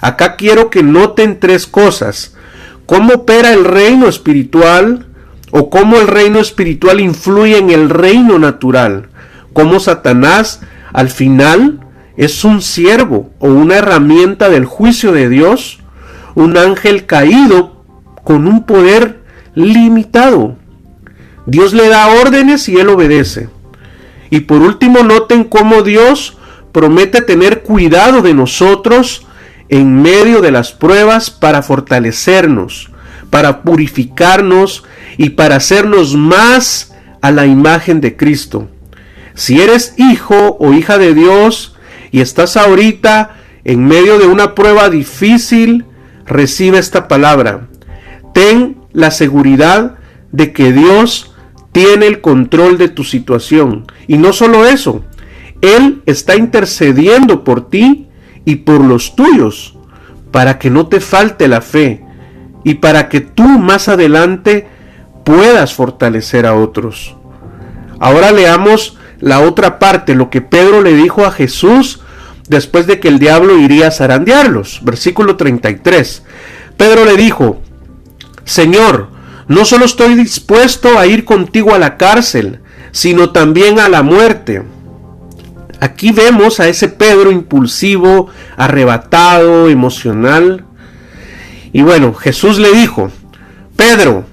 Acá 0.00 0.36
quiero 0.36 0.70
que 0.70 0.82
noten 0.82 1.38
tres 1.38 1.66
cosas. 1.66 2.34
¿Cómo 2.86 3.16
opera 3.16 3.52
el 3.52 3.66
reino 3.66 4.08
espiritual? 4.08 5.08
¿O 5.50 5.68
cómo 5.68 5.98
el 5.98 6.06
reino 6.06 6.38
espiritual 6.38 7.00
influye 7.00 7.58
en 7.58 7.68
el 7.68 7.90
reino 7.90 8.38
natural? 8.38 9.10
¿Cómo 9.52 9.78
Satanás 9.78 10.62
al 10.94 11.10
final 11.10 11.80
es 12.16 12.44
un 12.44 12.62
siervo 12.62 13.28
o 13.40 13.48
una 13.48 13.76
herramienta 13.76 14.48
del 14.48 14.64
juicio 14.64 15.12
de 15.12 15.28
Dios? 15.28 15.80
Un 16.34 16.56
ángel 16.56 17.04
caído 17.04 17.84
con 18.24 18.46
un 18.46 18.64
poder 18.64 19.20
limitado. 19.54 20.56
Dios 21.44 21.74
le 21.74 21.90
da 21.90 22.06
órdenes 22.06 22.70
y 22.70 22.78
él 22.78 22.88
obedece. 22.88 23.50
Y 24.30 24.40
por 24.40 24.62
último, 24.62 25.02
noten 25.02 25.44
cómo 25.44 25.82
Dios 25.82 26.37
promete 26.78 27.22
tener 27.22 27.62
cuidado 27.64 28.22
de 28.22 28.34
nosotros 28.34 29.26
en 29.68 30.00
medio 30.00 30.40
de 30.40 30.52
las 30.52 30.70
pruebas 30.70 31.28
para 31.28 31.60
fortalecernos, 31.62 32.92
para 33.30 33.62
purificarnos 33.62 34.84
y 35.16 35.30
para 35.30 35.56
hacernos 35.56 36.14
más 36.14 36.94
a 37.20 37.32
la 37.32 37.46
imagen 37.46 38.00
de 38.00 38.16
Cristo. 38.16 38.68
Si 39.34 39.60
eres 39.60 39.94
hijo 39.96 40.56
o 40.60 40.72
hija 40.72 40.98
de 40.98 41.14
Dios 41.14 41.74
y 42.12 42.20
estás 42.20 42.56
ahorita 42.56 43.34
en 43.64 43.84
medio 43.84 44.20
de 44.20 44.28
una 44.28 44.54
prueba 44.54 44.88
difícil, 44.88 45.84
recibe 46.26 46.78
esta 46.78 47.08
palabra. 47.08 47.66
Ten 48.32 48.76
la 48.92 49.10
seguridad 49.10 49.98
de 50.30 50.52
que 50.52 50.72
Dios 50.72 51.34
tiene 51.72 52.06
el 52.06 52.20
control 52.20 52.78
de 52.78 52.88
tu 52.88 53.02
situación. 53.02 53.90
Y 54.06 54.16
no 54.18 54.32
solo 54.32 54.64
eso, 54.64 55.04
Él 55.60 56.02
está 56.06 56.36
intercediendo 56.36 57.44
por 57.44 57.68
ti 57.68 58.08
y 58.44 58.56
por 58.56 58.80
los 58.80 59.16
tuyos, 59.16 59.76
para 60.30 60.58
que 60.58 60.70
no 60.70 60.86
te 60.86 61.00
falte 61.00 61.48
la 61.48 61.60
fe 61.60 62.04
y 62.64 62.74
para 62.74 63.08
que 63.08 63.20
tú 63.20 63.42
más 63.42 63.88
adelante 63.88 64.68
puedas 65.24 65.74
fortalecer 65.74 66.46
a 66.46 66.54
otros. 66.54 67.16
Ahora 67.98 68.30
leamos 68.32 68.96
la 69.20 69.40
otra 69.40 69.78
parte, 69.78 70.14
lo 70.14 70.30
que 70.30 70.40
Pedro 70.40 70.82
le 70.82 70.94
dijo 70.94 71.24
a 71.24 71.32
Jesús 71.32 72.00
después 72.48 72.86
de 72.86 73.00
que 73.00 73.08
el 73.08 73.18
diablo 73.18 73.58
iría 73.58 73.88
a 73.88 73.90
zarandearlos. 73.90 74.80
Versículo 74.82 75.36
33. 75.36 76.22
Pedro 76.76 77.04
le 77.04 77.16
dijo, 77.16 77.60
Señor, 78.44 79.08
no 79.48 79.64
solo 79.64 79.84
estoy 79.84 80.14
dispuesto 80.14 80.98
a 80.98 81.06
ir 81.06 81.24
contigo 81.24 81.74
a 81.74 81.78
la 81.78 81.96
cárcel, 81.96 82.60
sino 82.92 83.30
también 83.30 83.80
a 83.80 83.88
la 83.88 84.02
muerte. 84.02 84.62
Aquí 85.80 86.12
vemos 86.12 86.60
a 86.60 86.68
ese 86.68 86.88
Pedro 86.88 87.30
impulsivo, 87.30 88.28
arrebatado, 88.56 89.68
emocional. 89.68 90.64
Y 91.72 91.82
bueno, 91.82 92.14
Jesús 92.14 92.58
le 92.58 92.72
dijo, 92.72 93.10
Pedro, 93.76 94.24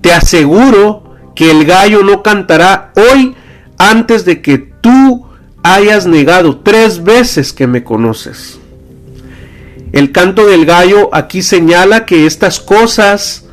te 0.00 0.12
aseguro 0.12 1.16
que 1.34 1.50
el 1.50 1.64
gallo 1.64 2.02
no 2.02 2.22
cantará 2.22 2.92
hoy 2.96 3.34
antes 3.78 4.24
de 4.24 4.40
que 4.40 4.58
tú 4.58 5.26
hayas 5.62 6.06
negado 6.06 6.58
tres 6.58 7.02
veces 7.04 7.52
que 7.52 7.66
me 7.66 7.84
conoces. 7.84 8.58
El 9.92 10.12
canto 10.12 10.46
del 10.46 10.66
gallo 10.66 11.10
aquí 11.12 11.42
señala 11.42 12.06
que 12.06 12.26
estas 12.26 12.60
cosas 12.60 13.44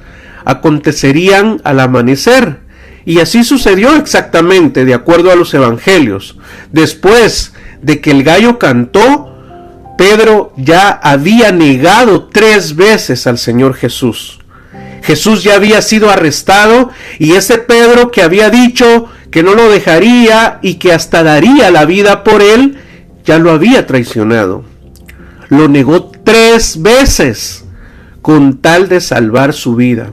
acontecerían 0.46 1.60
al 1.64 1.80
amanecer. 1.80 2.60
Y 3.08 3.22
así 3.22 3.46
sucedió 3.46 3.96
exactamente, 3.96 4.84
de 4.84 4.94
acuerdo 4.94 5.32
a 5.32 5.36
los 5.38 5.54
evangelios. 5.54 6.36
Después 6.74 7.54
de 7.82 8.02
que 8.02 8.12
el 8.12 8.26
gallo 8.26 8.60
cantó, 8.60 9.34
Pedro 9.98 10.52
ya 10.58 10.90
había 10.90 11.54
negado 11.54 12.26
tres 12.26 12.76
veces 12.76 13.26
al 13.26 13.38
Señor 13.38 13.76
Jesús. 13.76 14.42
Jesús 15.04 15.42
ya 15.42 15.56
había 15.56 15.82
sido 15.82 16.10
arrestado 16.10 16.90
y 17.18 17.36
ese 17.36 17.60
Pedro 17.60 18.12
que 18.12 18.24
había 18.24 18.50
dicho 18.50 19.06
que 19.32 19.42
no 19.42 19.56
lo 19.56 19.70
dejaría 19.70 20.60
y 20.62 20.74
que 20.74 20.92
hasta 20.92 21.24
daría 21.24 21.72
la 21.72 21.86
vida 21.86 22.26
por 22.26 22.42
él, 22.42 22.78
ya 23.24 23.40
lo 23.40 23.52
había 23.52 23.88
traicionado. 23.88 24.66
Lo 25.48 25.70
negó 25.70 26.12
tres 26.26 26.82
veces 26.82 27.64
con 28.22 28.58
tal 28.58 28.90
de 28.90 29.00
salvar 29.00 29.54
su 29.54 29.78
vida 29.78 30.12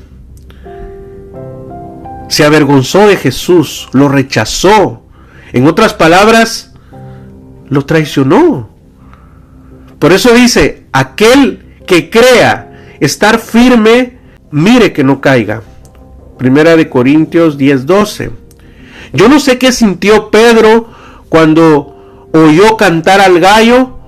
se 2.28 2.44
avergonzó 2.44 3.06
de 3.06 3.16
Jesús, 3.16 3.88
lo 3.92 4.08
rechazó. 4.08 5.02
En 5.52 5.66
otras 5.66 5.94
palabras, 5.94 6.72
lo 7.68 7.84
traicionó. 7.84 8.70
Por 9.98 10.12
eso 10.12 10.32
dice, 10.34 10.86
aquel 10.92 11.76
que 11.86 12.10
crea 12.10 12.96
estar 13.00 13.38
firme, 13.38 14.18
mire 14.50 14.92
que 14.92 15.04
no 15.04 15.20
caiga. 15.20 15.62
Primera 16.38 16.76
de 16.76 16.88
Corintios 16.88 17.56
10:12. 17.58 18.30
Yo 19.12 19.28
no 19.28 19.38
sé 19.38 19.58
qué 19.58 19.70
sintió 19.70 20.30
Pedro 20.30 20.90
cuando 21.28 22.28
oyó 22.32 22.76
cantar 22.76 23.20
al 23.20 23.38
gallo, 23.38 23.98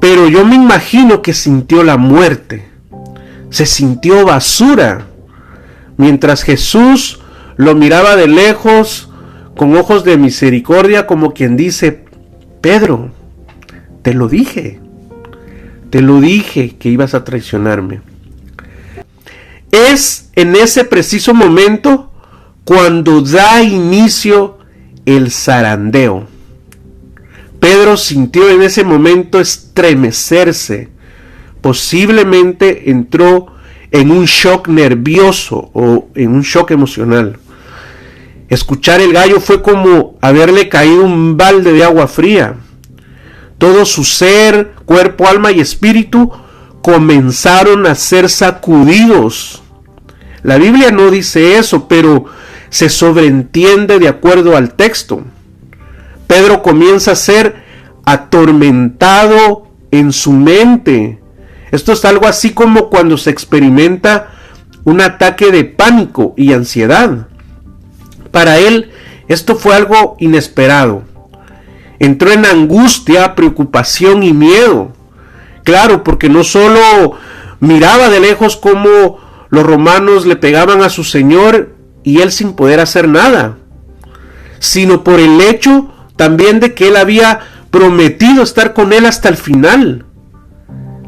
pero 0.00 0.28
yo 0.28 0.44
me 0.46 0.54
imagino 0.54 1.20
que 1.20 1.34
sintió 1.34 1.82
la 1.82 1.98
muerte. 1.98 2.68
Se 3.50 3.66
sintió 3.66 4.24
basura 4.24 5.09
mientras 6.00 6.42
Jesús 6.42 7.20
lo 7.56 7.74
miraba 7.74 8.16
de 8.16 8.26
lejos 8.26 9.10
con 9.54 9.76
ojos 9.76 10.02
de 10.02 10.16
misericordia 10.16 11.06
como 11.06 11.34
quien 11.34 11.58
dice, 11.58 12.04
Pedro, 12.62 13.10
te 14.00 14.14
lo 14.14 14.26
dije, 14.26 14.80
te 15.90 16.00
lo 16.00 16.22
dije 16.22 16.76
que 16.78 16.88
ibas 16.88 17.12
a 17.12 17.24
traicionarme. 17.24 18.00
Es 19.70 20.30
en 20.36 20.56
ese 20.56 20.84
preciso 20.84 21.34
momento 21.34 22.10
cuando 22.64 23.20
da 23.20 23.62
inicio 23.62 24.58
el 25.04 25.30
zarandeo. 25.30 26.26
Pedro 27.60 27.98
sintió 27.98 28.48
en 28.48 28.62
ese 28.62 28.84
momento 28.84 29.38
estremecerse. 29.38 30.88
Posiblemente 31.60 32.90
entró 32.90 33.59
en 33.90 34.10
un 34.10 34.24
shock 34.24 34.68
nervioso 34.68 35.70
o 35.72 36.08
en 36.14 36.34
un 36.34 36.42
shock 36.42 36.70
emocional. 36.70 37.38
Escuchar 38.48 39.00
el 39.00 39.12
gallo 39.12 39.40
fue 39.40 39.62
como 39.62 40.18
haberle 40.20 40.68
caído 40.68 41.04
un 41.04 41.36
balde 41.36 41.72
de 41.72 41.84
agua 41.84 42.08
fría. 42.08 42.56
Todo 43.58 43.84
su 43.84 44.04
ser, 44.04 44.72
cuerpo, 44.84 45.28
alma 45.28 45.52
y 45.52 45.60
espíritu 45.60 46.32
comenzaron 46.82 47.86
a 47.86 47.94
ser 47.94 48.28
sacudidos. 48.28 49.62
La 50.42 50.56
Biblia 50.56 50.90
no 50.90 51.10
dice 51.10 51.58
eso, 51.58 51.86
pero 51.86 52.24
se 52.70 52.88
sobreentiende 52.88 53.98
de 53.98 54.08
acuerdo 54.08 54.56
al 54.56 54.74
texto. 54.74 55.22
Pedro 56.26 56.62
comienza 56.62 57.12
a 57.12 57.16
ser 57.16 57.62
atormentado 58.04 59.68
en 59.90 60.12
su 60.12 60.32
mente 60.32 61.20
esto 61.70 61.92
es 61.92 62.04
algo 62.04 62.26
así 62.26 62.50
como 62.50 62.88
cuando 62.90 63.16
se 63.16 63.30
experimenta 63.30 64.30
un 64.84 65.00
ataque 65.00 65.52
de 65.52 65.64
pánico 65.64 66.34
y 66.36 66.52
ansiedad. 66.52 67.28
Para 68.30 68.58
él 68.58 68.90
esto 69.28 69.54
fue 69.54 69.74
algo 69.74 70.16
inesperado. 70.18 71.04
Entró 71.98 72.32
en 72.32 72.46
angustia, 72.46 73.34
preocupación 73.34 74.22
y 74.22 74.32
miedo. 74.32 74.92
Claro, 75.64 76.02
porque 76.02 76.28
no 76.28 76.42
solo 76.42 77.12
miraba 77.60 78.08
de 78.08 78.20
lejos 78.20 78.56
cómo 78.56 79.18
los 79.50 79.64
romanos 79.64 80.26
le 80.26 80.36
pegaban 80.36 80.82
a 80.82 80.90
su 80.90 81.04
Señor 81.04 81.76
y 82.02 82.20
él 82.20 82.32
sin 82.32 82.54
poder 82.54 82.80
hacer 82.80 83.06
nada, 83.06 83.58
sino 84.58 85.04
por 85.04 85.20
el 85.20 85.40
hecho 85.40 85.92
también 86.16 86.58
de 86.58 86.74
que 86.74 86.88
él 86.88 86.96
había 86.96 87.40
prometido 87.70 88.42
estar 88.42 88.72
con 88.72 88.92
él 88.92 89.06
hasta 89.06 89.28
el 89.28 89.36
final 89.36 90.06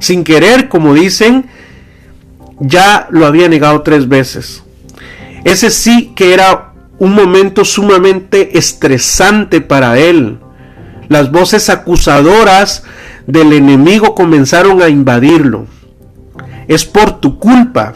sin 0.02 0.24
querer, 0.24 0.68
como 0.68 0.94
dicen, 0.94 1.46
ya 2.58 3.06
lo 3.10 3.24
había 3.24 3.48
negado 3.48 3.82
tres 3.82 4.08
veces. 4.08 4.64
Ese 5.44 5.70
sí 5.70 6.12
que 6.16 6.34
era 6.34 6.72
un 6.98 7.14
momento 7.14 7.64
sumamente 7.64 8.58
estresante 8.58 9.60
para 9.60 9.98
él. 9.98 10.38
Las 11.08 11.30
voces 11.30 11.70
acusadoras 11.70 12.82
del 13.28 13.52
enemigo 13.52 14.16
comenzaron 14.16 14.82
a 14.82 14.88
invadirlo. 14.88 15.66
Es 16.66 16.84
por 16.84 17.20
tu 17.20 17.38
culpa. 17.38 17.94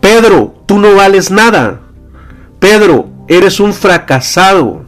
Pedro, 0.00 0.62
tú 0.66 0.78
no 0.78 0.94
vales 0.94 1.32
nada. 1.32 1.80
Pedro, 2.60 3.08
eres 3.26 3.58
un 3.58 3.74
fracasado, 3.74 4.84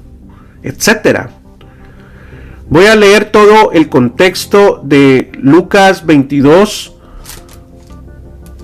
etcétera. 0.62 1.31
Voy 2.73 2.87
a 2.87 2.97
leer 2.97 3.26
todo 3.26 3.71
el 3.73 3.91
contexto 3.91 4.81
de 4.83 5.31
Lucas 5.38 6.07
22, 6.07 6.95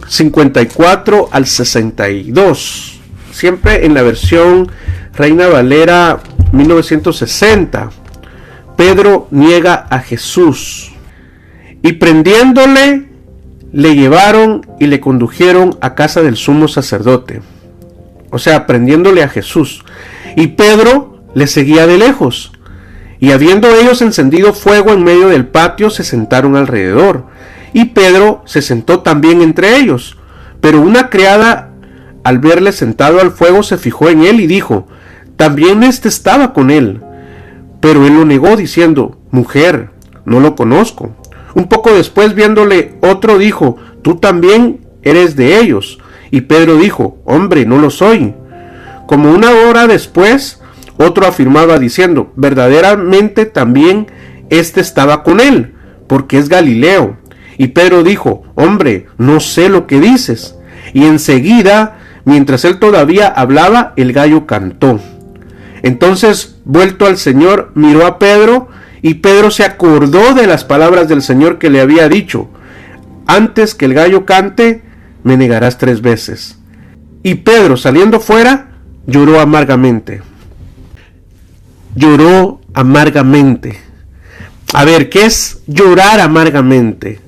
54 0.09 1.29
al 1.31 1.45
62. 1.45 3.01
Siempre 3.31 3.85
en 3.85 3.93
la 3.93 4.01
versión 4.01 4.73
Reina 5.13 5.49
Valera 5.49 6.21
1960. 6.53 7.91
Pedro 8.79 9.29
niega 9.31 9.87
a 9.91 9.99
Jesús. 9.99 10.91
Y 11.83 11.93
prendiéndole, 11.93 13.11
le 13.75 13.95
llevaron 13.95 14.67
y 14.81 14.87
le 14.87 15.01
condujeron 15.01 15.77
a 15.83 15.95
casa 15.95 16.23
del 16.23 16.37
sumo 16.39 16.67
sacerdote. 16.67 17.43
O 18.31 18.39
sea, 18.39 18.67
prendiéndole 18.67 19.23
a 19.23 19.29
Jesús. 19.29 19.85
Y 20.35 20.47
Pedro 20.47 21.25
le 21.35 21.47
seguía 21.47 21.87
de 21.87 21.99
lejos. 21.99 22.53
Y 23.21 23.33
habiendo 23.33 23.69
ellos 23.69 24.01
encendido 24.03 24.53
fuego 24.53 24.91
en 24.91 25.03
medio 25.03 25.29
del 25.29 25.47
patio, 25.47 25.91
se 25.91 26.05
sentaron 26.05 26.57
alrededor. 26.57 27.27
Y 27.73 27.87
Pedro 27.87 28.43
se 28.47 28.63
sentó 28.63 29.01
también 29.01 29.43
entre 29.43 29.77
ellos. 29.77 30.17
Pero 30.61 30.81
una 30.81 31.11
criada, 31.11 31.71
al 32.25 32.39
verle 32.39 32.73
sentado 32.73 33.21
al 33.21 33.31
fuego, 33.31 33.63
se 33.63 33.77
fijó 33.77 34.09
en 34.09 34.23
él 34.23 34.41
y 34.41 34.47
dijo, 34.47 34.87
también 35.37 35.83
éste 35.83 36.09
estaba 36.09 36.53
con 36.53 36.71
él. 36.71 37.01
Pero 37.81 38.07
él 38.07 38.15
lo 38.15 38.25
negó 38.25 38.57
diciendo, 38.57 39.19
Mujer, 39.31 39.91
no 40.25 40.41
lo 40.41 40.57
conozco. 40.57 41.15
Un 41.55 41.69
poco 41.69 41.93
después, 41.93 42.35
viéndole, 42.35 42.97
otro 43.03 43.39
dijo, 43.39 43.77
Tú 44.03 44.17
también 44.17 44.81
eres 45.03 45.37
de 45.37 45.59
ellos. 45.61 45.99
Y 46.31 46.43
Pedro 46.43 46.77
dijo, 46.77 47.19
Hombre, 47.25 47.67
no 47.67 47.79
lo 47.79 47.91
soy. 47.91 48.35
Como 49.07 49.31
una 49.31 49.51
hora 49.53 49.87
después, 49.87 50.61
otro 50.99 51.27
afirmaba 51.27 51.79
diciendo, 51.79 52.33
Verdaderamente 52.37 53.47
también 53.47 54.09
éste 54.51 54.81
estaba 54.81 55.23
con 55.23 55.41
él, 55.41 55.75
porque 56.07 56.39
es 56.39 56.49
Galileo. 56.49 57.17
Y 57.57 57.69
Pedro 57.69 58.03
dijo, 58.03 58.43
Hombre, 58.55 59.07
no 59.17 59.41
sé 59.41 59.69
lo 59.69 59.87
que 59.87 60.01
dices. 60.01 60.57
Y 60.93 61.05
enseguida, 61.05 61.99
mientras 62.25 62.65
él 62.65 62.79
todavía 62.79 63.29
hablaba, 63.29 63.95
el 63.97 64.13
gallo 64.13 64.47
cantó. 64.47 65.01
Entonces, 65.83 66.59
vuelto 66.65 67.07
al 67.07 67.17
Señor, 67.17 67.73
miró 67.75 68.07
a 68.07 68.19
Pedro 68.19 68.69
y 69.01 69.15
Pedro 69.15 69.51
se 69.51 69.65
acordó 69.65 70.35
de 70.35 70.47
las 70.47 70.65
palabras 70.65 71.09
del 71.09 71.23
Señor 71.23 71.59
que 71.59 71.71
le 71.71 71.81
había 71.81 72.09
dicho, 72.09 72.49
antes 73.27 73.75
que 73.75 73.85
el 73.85 73.95
gallo 73.95 74.27
cante, 74.27 74.83
me 75.23 75.37
negarás 75.37 75.79
tres 75.79 76.01
veces. 76.01 76.59
Y 77.23 77.37
Pedro, 77.37 77.77
saliendo 77.77 78.21
fuera, 78.21 78.69
lloró 79.07 79.41
amargamente. 79.41 80.23
Lloró 81.99 82.61
amargamente. 82.75 83.81
A 84.73 84.85
ver, 84.85 85.09
¿qué 85.09 85.27
es 85.27 85.63
llorar 85.67 86.21
amargamente? 86.21 87.21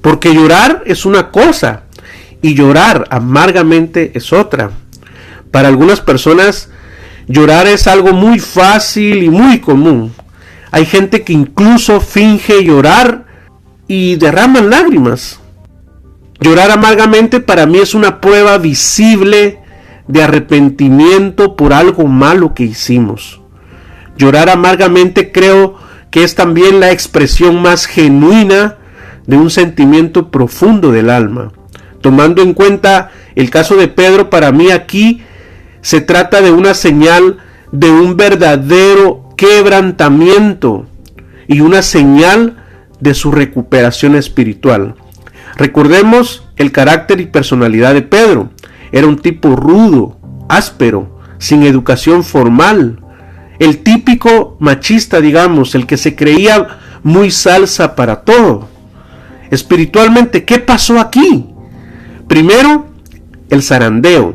Porque 0.00 0.32
llorar 0.32 0.82
es 0.86 1.04
una 1.04 1.30
cosa 1.30 1.82
y 2.40 2.54
llorar 2.54 3.06
amargamente 3.10 4.12
es 4.14 4.32
otra. 4.32 4.70
Para 5.50 5.68
algunas 5.68 6.00
personas, 6.00 6.70
Llorar 7.28 7.66
es 7.66 7.86
algo 7.86 8.14
muy 8.14 8.38
fácil 8.38 9.22
y 9.22 9.28
muy 9.28 9.60
común. 9.60 10.14
Hay 10.70 10.86
gente 10.86 11.22
que 11.22 11.34
incluso 11.34 12.00
finge 12.00 12.64
llorar 12.64 13.26
y 13.86 14.16
derraman 14.16 14.70
lágrimas. 14.70 15.38
Llorar 16.40 16.70
amargamente 16.70 17.40
para 17.40 17.66
mí 17.66 17.78
es 17.78 17.94
una 17.94 18.22
prueba 18.22 18.56
visible 18.56 19.58
de 20.06 20.22
arrepentimiento 20.22 21.54
por 21.54 21.74
algo 21.74 22.06
malo 22.06 22.54
que 22.54 22.62
hicimos. 22.62 23.42
Llorar 24.18 24.50
amargamente 24.50 25.32
creo 25.32 25.76
que 26.10 26.24
es 26.24 26.34
también 26.34 26.80
la 26.80 26.90
expresión 26.90 27.62
más 27.62 27.86
genuina 27.86 28.76
de 29.26 29.36
un 29.36 29.50
sentimiento 29.50 30.30
profundo 30.30 30.90
del 30.90 31.10
alma. 31.10 31.52
Tomando 32.00 32.42
en 32.42 32.54
cuenta 32.54 33.10
el 33.34 33.50
caso 33.50 33.76
de 33.76 33.88
Pedro, 33.88 34.30
para 34.30 34.52
mí 34.52 34.70
aquí 34.70 35.22
se 35.80 36.00
trata 36.00 36.40
de 36.40 36.50
una 36.50 36.74
señal 36.74 37.38
de 37.72 37.90
un 37.90 38.16
verdadero 38.16 39.28
quebrantamiento 39.36 40.86
y 41.46 41.60
una 41.60 41.82
señal 41.82 42.56
de 43.00 43.14
su 43.14 43.30
recuperación 43.30 44.16
espiritual. 44.16 44.94
Recordemos 45.56 46.48
el 46.56 46.72
carácter 46.72 47.20
y 47.20 47.26
personalidad 47.26 47.94
de 47.94 48.02
Pedro. 48.02 48.50
Era 48.92 49.06
un 49.06 49.18
tipo 49.18 49.54
rudo, 49.54 50.18
áspero, 50.48 51.20
sin 51.38 51.62
educación 51.62 52.24
formal. 52.24 53.00
El 53.58 53.78
típico 53.78 54.56
machista, 54.60 55.20
digamos, 55.20 55.74
el 55.74 55.86
que 55.86 55.96
se 55.96 56.14
creía 56.14 56.78
muy 57.02 57.30
salsa 57.30 57.94
para 57.94 58.22
todo. 58.22 58.68
Espiritualmente, 59.50 60.44
¿qué 60.44 60.58
pasó 60.58 61.00
aquí? 61.00 61.46
Primero, 62.28 62.86
el 63.50 63.62
zarandeo. 63.62 64.34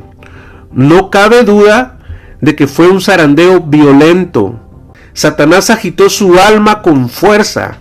No 0.71 1.09
cabe 1.09 1.43
duda 1.43 1.99
de 2.41 2.55
que 2.55 2.67
fue 2.67 2.89
un 2.89 2.99
zarandeo 2.99 3.61
violento. 3.61 4.59
Satanás 5.13 5.69
agitó 5.69 6.09
su 6.09 6.37
alma 6.39 6.81
con 6.81 7.07
fuerza. 7.07 7.77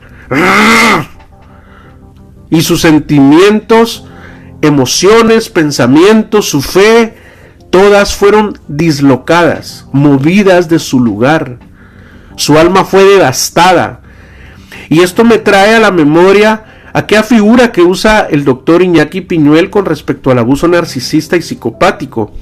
Y 2.50 2.62
sus 2.62 2.82
sentimientos, 2.82 4.06
emociones, 4.60 5.48
pensamientos, 5.48 6.48
su 6.48 6.60
fe, 6.60 7.16
todas 7.72 8.14
fueron 8.14 8.58
dislocadas, 8.68 9.86
movidas 9.92 10.68
de 10.68 10.78
su 10.78 11.00
lugar. 11.00 11.56
Su 12.36 12.58
alma 12.58 12.84
fue 12.84 13.02
devastada. 13.02 14.02
Y 14.90 15.00
esto 15.00 15.24
me 15.24 15.38
trae 15.38 15.74
a 15.74 15.80
la 15.80 15.90
memoria 15.90 16.64
aquella 16.92 17.22
figura 17.22 17.72
que 17.72 17.80
usa 17.80 18.28
el 18.30 18.44
doctor 18.44 18.82
Iñaki 18.82 19.22
Piñuel 19.22 19.70
con 19.70 19.86
respecto 19.86 20.30
al 20.30 20.38
abuso 20.38 20.68
narcisista 20.68 21.38
y 21.38 21.42
psicopático. 21.42 22.32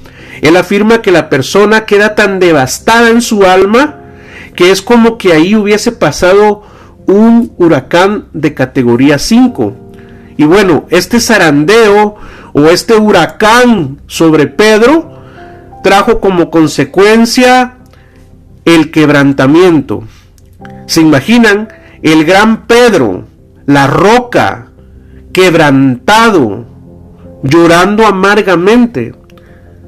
Él 0.41 0.57
afirma 0.57 1.01
que 1.01 1.11
la 1.11 1.29
persona 1.29 1.85
queda 1.85 2.13
tan 2.13 2.41
devastada 2.41 3.09
en 3.09 3.21
su 3.21 3.45
alma 3.45 3.99
que 4.53 4.69
es 4.69 4.81
como 4.81 5.17
que 5.17 5.31
ahí 5.31 5.55
hubiese 5.55 5.93
pasado 5.93 6.63
un 7.05 7.53
huracán 7.55 8.25
de 8.33 8.53
categoría 8.53 9.17
5. 9.17 9.75
Y 10.35 10.43
bueno, 10.43 10.87
este 10.89 11.21
zarandeo 11.21 12.15
o 12.51 12.65
este 12.65 12.95
huracán 12.95 14.01
sobre 14.07 14.47
Pedro 14.47 15.20
trajo 15.83 16.19
como 16.19 16.49
consecuencia 16.49 17.77
el 18.65 18.91
quebrantamiento. 18.91 20.03
¿Se 20.87 21.01
imaginan? 21.01 21.69
El 22.01 22.25
gran 22.25 22.67
Pedro, 22.67 23.25
la 23.65 23.87
roca, 23.87 24.67
quebrantado, 25.33 26.65
llorando 27.43 28.05
amargamente. 28.05 29.15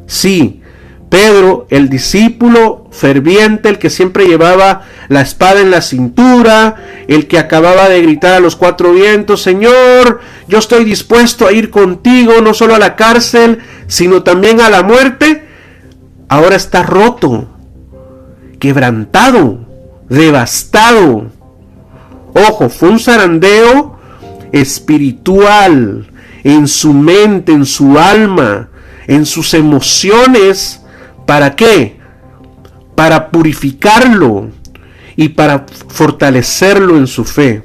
Sí, 0.06 0.62
Pedro, 1.10 1.68
el 1.70 1.90
discípulo 1.90 2.88
ferviente, 2.92 3.70
el 3.70 3.78
que 3.78 3.92
siempre 3.92 4.26
llevaba 4.26 4.82
la 5.10 5.22
espada 5.22 5.62
en 5.62 5.70
la 5.70 5.82
cintura, 5.82 6.76
el 7.08 7.28
que 7.28 7.38
acababa 7.38 7.88
de 7.88 8.02
gritar 8.02 8.34
a 8.34 8.40
los 8.40 8.56
cuatro 8.56 8.94
vientos, 8.94 9.44
Señor, 9.44 10.22
yo 10.48 10.58
estoy 10.58 10.86
dispuesto 10.86 11.46
a 11.46 11.52
ir 11.52 11.70
contigo, 11.70 12.42
no 12.42 12.56
solo 12.56 12.74
a 12.74 12.80
la 12.80 12.96
cárcel, 12.96 13.60
sino 13.86 14.24
también 14.24 14.60
a 14.60 14.72
la 14.72 14.82
muerte, 14.82 15.44
ahora 16.34 16.56
está 16.56 16.84
roto, 16.84 17.48
quebrantado, 18.60 19.60
devastado. 20.10 21.32
Ojo, 22.34 22.70
fue 22.70 22.90
un 22.90 23.00
zarandeo 23.00 23.98
espiritual 24.52 26.08
en 26.44 26.68
su 26.68 26.94
mente, 26.94 27.52
en 27.52 27.66
su 27.66 28.00
alma 28.00 28.70
en 29.08 29.26
sus 29.26 29.54
emociones. 29.54 30.82
¿Para 31.26 31.56
qué? 31.56 31.98
Para 32.96 33.30
purificarlo 33.30 34.50
y 35.16 35.30
para 35.30 35.66
fortalecerlo 35.88 36.98
en 36.98 37.08
su 37.08 37.26
fe. 37.26 37.64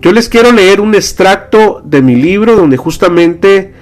Yo 0.00 0.12
les 0.12 0.28
quiero 0.28 0.52
leer 0.52 0.80
un 0.80 0.94
extracto 0.94 1.80
de 1.84 2.02
mi 2.02 2.16
libro 2.16 2.56
donde 2.56 2.76
justamente 2.76 3.74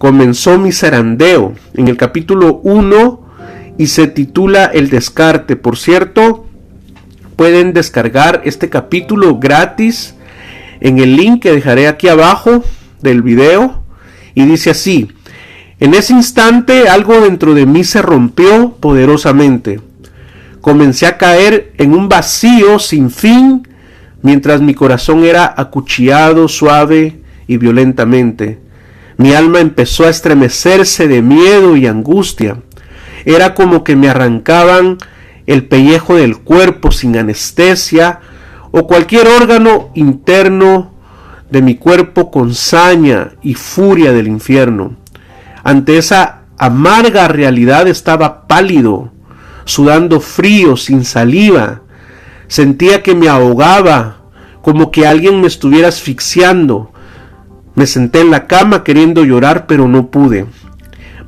comenzó 0.00 0.58
mi 0.58 0.72
zarandeo 0.72 1.52
en 1.74 1.86
el 1.88 1.98
capítulo 1.98 2.62
1 2.64 3.20
y 3.76 3.88
se 3.88 4.06
titula 4.06 4.64
El 4.64 4.88
descarte. 4.88 5.56
Por 5.56 5.76
cierto, 5.76 6.46
pueden 7.36 7.74
descargar 7.74 8.40
este 8.46 8.70
capítulo 8.70 9.38
gratis 9.38 10.14
en 10.80 11.00
el 11.00 11.16
link 11.16 11.42
que 11.42 11.52
dejaré 11.52 11.86
aquí 11.86 12.08
abajo 12.08 12.64
del 13.02 13.20
video 13.20 13.82
y 14.34 14.46
dice 14.46 14.70
así, 14.70 15.08
en 15.80 15.92
ese 15.92 16.14
instante 16.14 16.88
algo 16.88 17.20
dentro 17.20 17.52
de 17.52 17.66
mí 17.66 17.84
se 17.84 18.00
rompió 18.00 18.76
poderosamente. 18.80 19.82
Comencé 20.62 21.08
a 21.08 21.18
caer 21.18 21.74
en 21.76 21.92
un 21.92 22.08
vacío 22.08 22.78
sin 22.78 23.10
fin 23.10 23.68
mientras 24.22 24.62
mi 24.62 24.72
corazón 24.72 25.24
era 25.24 25.52
acuchillado 25.54 26.48
suave 26.48 27.20
y 27.46 27.58
violentamente. 27.58 28.69
Mi 29.20 29.34
alma 29.34 29.60
empezó 29.60 30.06
a 30.06 30.08
estremecerse 30.08 31.06
de 31.06 31.20
miedo 31.20 31.76
y 31.76 31.86
angustia. 31.86 32.62
Era 33.26 33.52
como 33.52 33.84
que 33.84 33.94
me 33.94 34.08
arrancaban 34.08 34.96
el 35.46 35.66
pellejo 35.66 36.14
del 36.14 36.38
cuerpo 36.38 36.90
sin 36.90 37.14
anestesia 37.18 38.20
o 38.70 38.86
cualquier 38.86 39.28
órgano 39.28 39.90
interno 39.94 40.94
de 41.50 41.60
mi 41.60 41.74
cuerpo 41.74 42.30
con 42.30 42.54
saña 42.54 43.32
y 43.42 43.52
furia 43.52 44.12
del 44.12 44.26
infierno. 44.26 44.96
Ante 45.64 45.98
esa 45.98 46.44
amarga 46.56 47.28
realidad 47.28 47.88
estaba 47.88 48.46
pálido, 48.48 49.12
sudando 49.66 50.20
frío, 50.20 50.78
sin 50.78 51.04
saliva. 51.04 51.82
Sentía 52.48 53.02
que 53.02 53.14
me 53.14 53.28
ahogaba, 53.28 54.22
como 54.62 54.90
que 54.90 55.06
alguien 55.06 55.42
me 55.42 55.46
estuviera 55.46 55.88
asfixiando. 55.88 56.89
Me 57.74 57.86
senté 57.86 58.20
en 58.20 58.30
la 58.30 58.46
cama 58.46 58.84
queriendo 58.84 59.24
llorar, 59.24 59.66
pero 59.66 59.88
no 59.88 60.10
pude. 60.10 60.46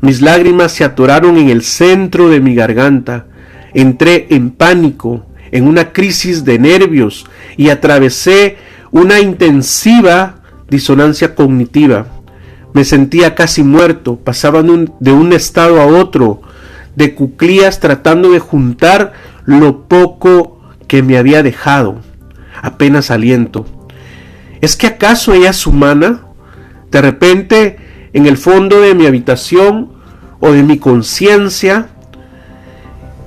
Mis 0.01 0.21
lágrimas 0.21 0.73
se 0.73 0.85
atoraron 0.85 1.37
en 1.39 1.49
el 1.49 1.63
centro 1.63 2.29
de 2.29 2.41
mi 2.41 2.55
garganta. 2.55 3.27
Entré 3.73 4.27
en 4.31 4.51
pánico, 4.51 5.25
en 5.53 5.69
una 5.69 5.93
crisis 5.93 6.45
de 6.45 6.59
nervios 6.59 7.27
y 7.57 7.69
atravesé 7.69 8.57
una 8.91 9.21
intensiva 9.21 10.43
disonancia 10.69 11.35
cognitiva. 11.35 12.07
Me 12.73 12.85
sentía 12.85 13.35
casi 13.35 13.63
muerto, 13.63 14.17
pasaba 14.17 14.63
de 14.63 15.13
un, 15.13 15.33
estado 15.33 15.81
a 15.81 15.87
otro, 15.87 16.41
de 16.97 17.15
cuclías 17.15 17.81
tratando 17.81 18.31
de 18.31 18.39
juntar 18.39 19.13
lo 19.45 19.87
poco 19.87 20.61
que 20.89 21.03
me 21.03 21.19
había 21.19 21.43
dejado. 21.43 22.01
Apenas 22.61 23.11
aliento. 23.11 23.67
¿Es 24.61 24.77
que 24.77 24.87
acaso 24.87 25.35
ella 25.35 25.51
es 25.51 25.67
humana? 25.67 26.23
De 26.93 27.01
repente, 27.01 27.79
en 28.13 28.27
el 28.27 28.37
fondo 28.37 28.83
de 28.83 28.95
mi 28.95 29.07
habitación 29.07 29.93
o 30.41 30.53
de 30.53 30.63
mi 30.63 30.77
conciencia, 30.79 31.89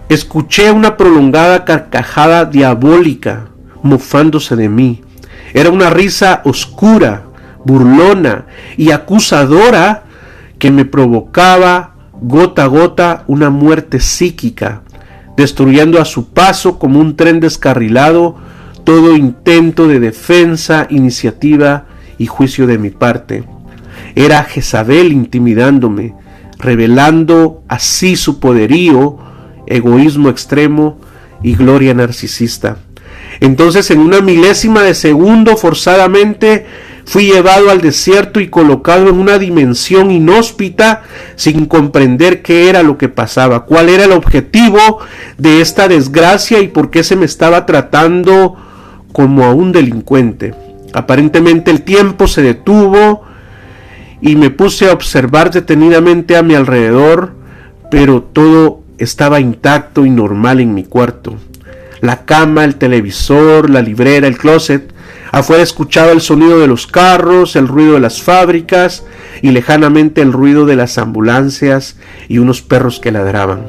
escuché 0.08 0.72
una 0.72 0.98
prolongada 0.98 1.66
carcajada 1.66 2.46
diabólica 2.46 3.48
mofándose 3.82 4.56
de 4.56 4.70
mí. 4.70 5.02
Era 5.52 5.72
una 5.72 5.90
risa 5.90 6.42
oscura, 6.46 7.24
burlona 7.64 8.46
y 8.78 8.92
acusadora 8.92 10.04
que 10.60 10.70
me 10.70 10.86
provocaba 10.86 11.96
gota 12.22 12.66
a 12.66 12.68
gota 12.68 13.24
una 13.26 13.50
muerte 13.50 14.00
psíquica, 14.00 14.84
destruyendo 15.36 16.00
a 16.00 16.06
su 16.06 16.30
paso 16.30 16.78
como 16.78 17.00
un 17.00 17.16
tren 17.16 17.40
descarrilado 17.40 18.36
todo 18.84 19.16
intento 19.16 19.88
de 19.88 20.00
defensa, 20.00 20.86
iniciativa 20.92 21.86
y 22.20 22.28
juicio 22.28 22.68
de 22.68 22.78
mi 22.78 22.92
parte. 22.92 23.55
Era 24.16 24.44
Jezabel 24.44 25.12
intimidándome, 25.12 26.14
revelando 26.58 27.64
así 27.68 28.16
su 28.16 28.40
poderío, 28.40 29.18
egoísmo 29.68 30.30
extremo 30.30 30.98
y 31.44 31.56
gloria 31.56 31.94
narcisista. 31.94 32.78
Entonces 33.40 33.92
en 33.92 34.00
una 34.00 34.22
milésima 34.22 34.82
de 34.82 34.94
segundo 34.94 35.58
forzadamente 35.58 36.66
fui 37.06 37.26
llevado 37.26 37.70
al 37.70 37.82
desierto 37.82 38.40
y 38.40 38.48
colocado 38.48 39.10
en 39.10 39.20
una 39.20 39.38
dimensión 39.38 40.10
inhóspita 40.10 41.04
sin 41.36 41.66
comprender 41.66 42.42
qué 42.42 42.70
era 42.70 42.82
lo 42.82 42.98
que 42.98 43.10
pasaba, 43.10 43.66
cuál 43.66 43.90
era 43.90 44.06
el 44.06 44.12
objetivo 44.12 45.00
de 45.38 45.62
esta 45.62 45.88
desgracia 45.88 46.60
y 46.60 46.68
por 46.68 46.90
qué 46.90 47.04
se 47.04 47.16
me 47.16 47.26
estaba 47.26 47.66
tratando 47.66 48.56
como 49.12 49.46
a 49.46 49.54
un 49.54 49.72
delincuente. 49.72 50.54
Aparentemente 50.94 51.72
el 51.72 51.84
tiempo 51.84 52.28
se 52.28 52.42
detuvo 52.42 53.24
y 54.26 54.36
me 54.36 54.50
puse 54.50 54.90
a 54.90 54.94
observar 54.94 55.52
detenidamente 55.52 56.36
a 56.36 56.42
mi 56.42 56.56
alrededor, 56.56 57.34
pero 57.92 58.24
todo 58.24 58.82
estaba 58.98 59.40
intacto 59.40 60.04
y 60.04 60.10
normal 60.10 60.60
en 60.60 60.74
mi 60.74 60.84
cuarto. 60.84 61.36
La 62.02 62.26
cama, 62.26 62.64
el 62.64 62.78
televisor, 62.78 63.70
la 63.70 63.84
librera, 63.84 64.28
el 64.28 64.40
closet. 64.40 64.92
Afuera 65.32 65.62
escuchaba 65.62 66.12
el 66.12 66.22
sonido 66.22 66.60
de 66.60 66.66
los 66.66 66.88
carros, 66.88 67.56
el 67.56 67.68
ruido 67.68 67.94
de 67.94 68.00
las 68.00 68.24
fábricas 68.24 69.06
y 69.44 69.52
lejanamente 69.52 70.24
el 70.24 70.34
ruido 70.34 70.66
de 70.66 70.76
las 70.76 70.98
ambulancias 70.98 71.98
y 72.28 72.40
unos 72.40 72.64
perros 72.64 73.00
que 73.00 73.12
ladraban. 73.12 73.68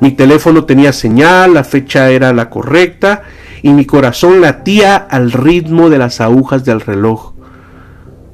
Mi 0.00 0.10
teléfono 0.10 0.66
tenía 0.66 0.92
señal, 0.92 1.54
la 1.54 1.64
fecha 1.64 2.10
era 2.10 2.34
la 2.34 2.50
correcta 2.50 3.22
y 3.62 3.70
mi 3.70 3.86
corazón 3.86 4.42
latía 4.42 4.96
al 4.96 5.32
ritmo 5.32 5.88
de 5.88 5.96
las 5.96 6.20
agujas 6.20 6.66
del 6.66 6.82
reloj. 6.82 7.31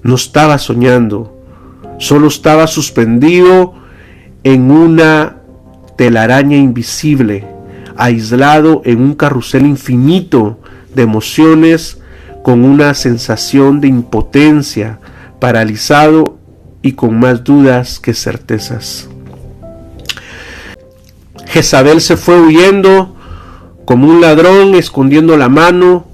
No 0.02 0.14
estaba 0.14 0.58
soñando, 0.58 1.36
solo 1.98 2.28
estaba 2.28 2.66
suspendido 2.66 3.74
en 4.44 4.70
una 4.70 5.36
telaraña 5.96 6.56
invisible, 6.56 7.46
aislado 7.96 8.82
en 8.84 9.00
un 9.00 9.14
carrusel 9.14 9.66
infinito 9.66 10.60
de 10.94 11.02
emociones 11.02 12.00
con 12.42 12.64
una 12.64 12.94
sensación 12.94 13.80
de 13.80 13.88
impotencia, 13.88 15.00
paralizado 15.40 16.38
y 16.82 16.92
con 16.92 17.18
más 17.18 17.44
dudas 17.44 17.98
que 17.98 18.14
certezas. 18.14 19.08
Jezabel 21.46 22.00
se 22.00 22.16
fue 22.16 22.40
huyendo 22.40 23.16
como 23.84 24.06
un 24.06 24.20
ladrón 24.20 24.74
escondiendo 24.74 25.36
la 25.36 25.48
mano, 25.48 26.06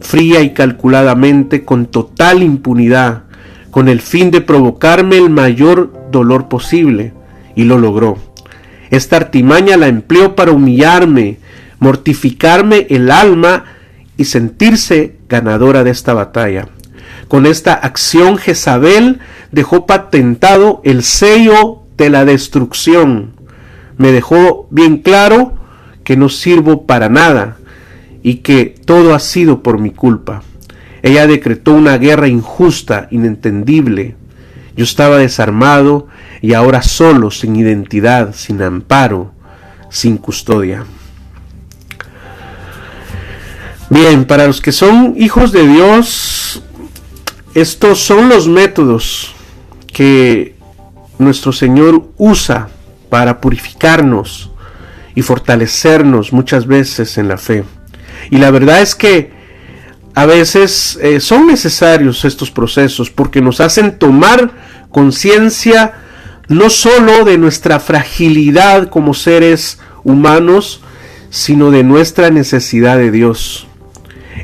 fría 0.00 0.40
y 0.42 0.52
calculadamente, 0.52 1.64
con 1.64 1.86
total 1.86 2.42
impunidad, 2.42 3.24
con 3.70 3.88
el 3.88 4.00
fin 4.00 4.30
de 4.30 4.40
provocarme 4.40 5.16
el 5.16 5.30
mayor 5.30 5.92
dolor 6.10 6.48
posible, 6.48 7.12
y 7.54 7.64
lo 7.64 7.78
logró. 7.78 8.18
Esta 8.90 9.16
artimaña 9.16 9.76
la 9.76 9.88
empleó 9.88 10.34
para 10.34 10.52
humillarme, 10.52 11.38
mortificarme 11.78 12.86
el 12.90 13.10
alma 13.10 13.64
y 14.16 14.24
sentirse 14.24 15.16
ganadora 15.28 15.84
de 15.84 15.90
esta 15.90 16.12
batalla. 16.14 16.68
Con 17.28 17.46
esta 17.46 17.74
acción 17.74 18.38
Jezabel 18.38 19.20
dejó 19.52 19.86
patentado 19.86 20.80
el 20.84 21.02
sello 21.02 21.82
de 21.96 22.10
la 22.10 22.24
destrucción. 22.24 23.34
Me 23.96 24.10
dejó 24.10 24.66
bien 24.70 24.98
claro 24.98 25.54
que 26.02 26.16
no 26.16 26.28
sirvo 26.28 26.86
para 26.86 27.08
nada 27.08 27.56
y 28.22 28.36
que 28.36 28.74
todo 28.84 29.14
ha 29.14 29.20
sido 29.20 29.62
por 29.62 29.78
mi 29.78 29.90
culpa. 29.90 30.42
Ella 31.02 31.26
decretó 31.26 31.72
una 31.72 31.98
guerra 31.98 32.28
injusta, 32.28 33.08
inentendible. 33.10 34.16
Yo 34.76 34.84
estaba 34.84 35.18
desarmado 35.18 36.08
y 36.40 36.54
ahora 36.54 36.82
solo, 36.82 37.30
sin 37.30 37.56
identidad, 37.56 38.34
sin 38.34 38.62
amparo, 38.62 39.32
sin 39.90 40.16
custodia. 40.16 40.84
Bien, 43.88 44.24
para 44.24 44.46
los 44.46 44.60
que 44.60 44.72
son 44.72 45.14
hijos 45.16 45.52
de 45.52 45.66
Dios, 45.66 46.62
estos 47.54 47.98
son 47.98 48.28
los 48.28 48.46
métodos 48.46 49.34
que 49.92 50.54
nuestro 51.18 51.52
Señor 51.52 52.10
usa 52.16 52.68
para 53.08 53.40
purificarnos 53.40 54.50
y 55.14 55.22
fortalecernos 55.22 56.32
muchas 56.32 56.66
veces 56.66 57.18
en 57.18 57.26
la 57.26 57.36
fe. 57.36 57.64
Y 58.30 58.38
la 58.38 58.52
verdad 58.52 58.80
es 58.80 58.94
que 58.94 59.39
a 60.14 60.26
veces 60.26 60.98
eh, 61.02 61.20
son 61.20 61.46
necesarios 61.46 62.24
estos 62.24 62.50
procesos 62.50 63.10
porque 63.10 63.40
nos 63.40 63.60
hacen 63.60 63.98
tomar 63.98 64.50
conciencia 64.90 65.94
no 66.48 66.68
sólo 66.68 67.24
de 67.24 67.38
nuestra 67.38 67.78
fragilidad 67.78 68.88
como 68.88 69.14
seres 69.14 69.78
humanos, 70.02 70.82
sino 71.30 71.70
de 71.70 71.84
nuestra 71.84 72.30
necesidad 72.30 72.98
de 72.98 73.12
Dios. 73.12 73.68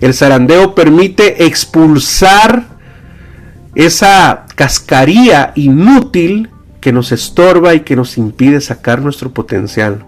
El 0.01 0.15
zarandeo 0.15 0.75
permite 0.75 1.47
expulsar 1.47 2.65
esa 3.75 4.47
cascaría 4.55 5.53
inútil 5.57 6.51
que 6.81 6.93
nos 6.93 7.11
estorba 7.11 7.75
y 7.75 7.81
que 7.81 7.97
nos 7.97 8.17
impide 8.19 8.61
sacar 8.61 9.03
nuestro 9.03 9.33
potencial. 9.33 10.05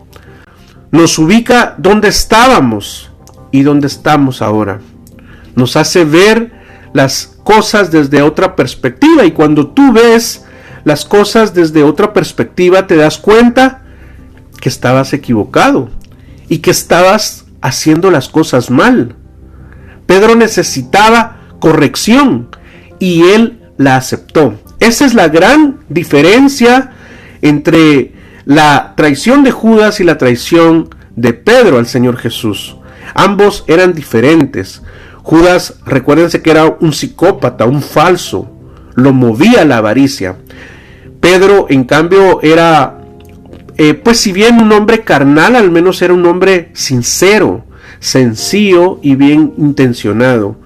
Nos 0.93 1.19
ubica 1.19 1.75
donde 1.79 2.09
estábamos 2.09 3.11
y 3.51 3.63
donde 3.63 3.89
estamos 3.89 4.41
ahora. 4.41 4.81
Nos 5.59 5.75
hace 5.75 6.05
ver 6.05 6.53
las 6.93 7.37
cosas 7.43 7.91
desde 7.91 8.23
otra 8.23 8.55
perspectiva 8.55 9.25
y 9.25 9.33
cuando 9.33 9.67
tú 9.67 9.93
ves 9.93 10.45
las 10.85 11.05
cosas 11.05 11.53
desde 11.53 11.83
otra 11.83 12.13
perspectiva, 12.13 12.87
te 12.87 12.95
das 12.95 13.19
cuenta 13.19 13.83
que 14.61 14.69
estabas 14.69 15.13
equivocado 15.13 15.91
y 16.49 16.59
que 16.59 16.71
estabas 16.71 17.47
haciendo 17.61 18.13
las 18.13 18.29
cosas 18.29 18.71
mal. 18.71 19.17
Pedro 20.07 20.37
necesitaba 20.37 21.39
corrección 21.59 22.51
y 23.01 23.25
él 23.25 23.61
la 23.79 23.97
aceptó. 23.97 24.55
Esa 24.79 25.07
es 25.07 25.15
la 25.15 25.27
gran 25.27 25.81
diferencia 25.89 26.93
entre 27.43 28.13
la 28.45 28.95
traición 28.97 29.43
de 29.43 29.51
Judas 29.51 29.99
y 29.99 30.05
la 30.05 30.19
traición 30.19 30.91
de 31.17 31.33
Pedro 31.33 31.79
al 31.79 31.89
Señor 31.89 32.17
Jesús. 32.17 32.77
Ambos 33.15 33.65
eran 33.67 33.93
diferentes. 33.93 34.83
Judas, 35.29 35.75
recuérdense 35.85 36.41
que 36.41 36.51
era 36.51 36.79
un 36.81 36.95
psicópata, 36.95 37.67
un 37.67 37.83
falso, 37.83 38.51
lo 38.95 39.13
movía 39.13 39.67
la 39.67 39.77
avaricia. 39.77 40.37
Pedro, 41.21 41.67
en 41.69 41.85
cambio, 41.85 42.41
era, 42.41 43.01
eh, 43.77 43.93
pues 43.93 44.21
si 44.21 44.33
bien 44.33 44.59
un 44.59 44.73
hombre 44.73 45.03
carnal, 45.03 45.55
al 45.55 45.71
menos 45.71 46.01
era 46.01 46.15
un 46.15 46.25
hombre 46.25 46.71
sincero, 46.73 47.67
sencillo 48.01 49.01
y 49.03 49.17
bien 49.17 49.53
intencionado. 49.59 50.57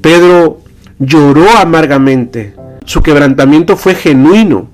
Pedro 0.00 0.60
lloró 1.00 1.50
amargamente, 1.58 2.54
su 2.84 3.02
quebrantamiento 3.02 3.76
fue 3.76 3.96
genuino, 3.96 4.70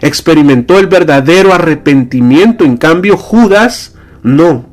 experimentó 0.00 0.80
el 0.80 0.88
verdadero 0.88 1.54
arrepentimiento, 1.54 2.64
en 2.64 2.78
cambio 2.78 3.16
Judas 3.16 3.94
no. 4.24 4.69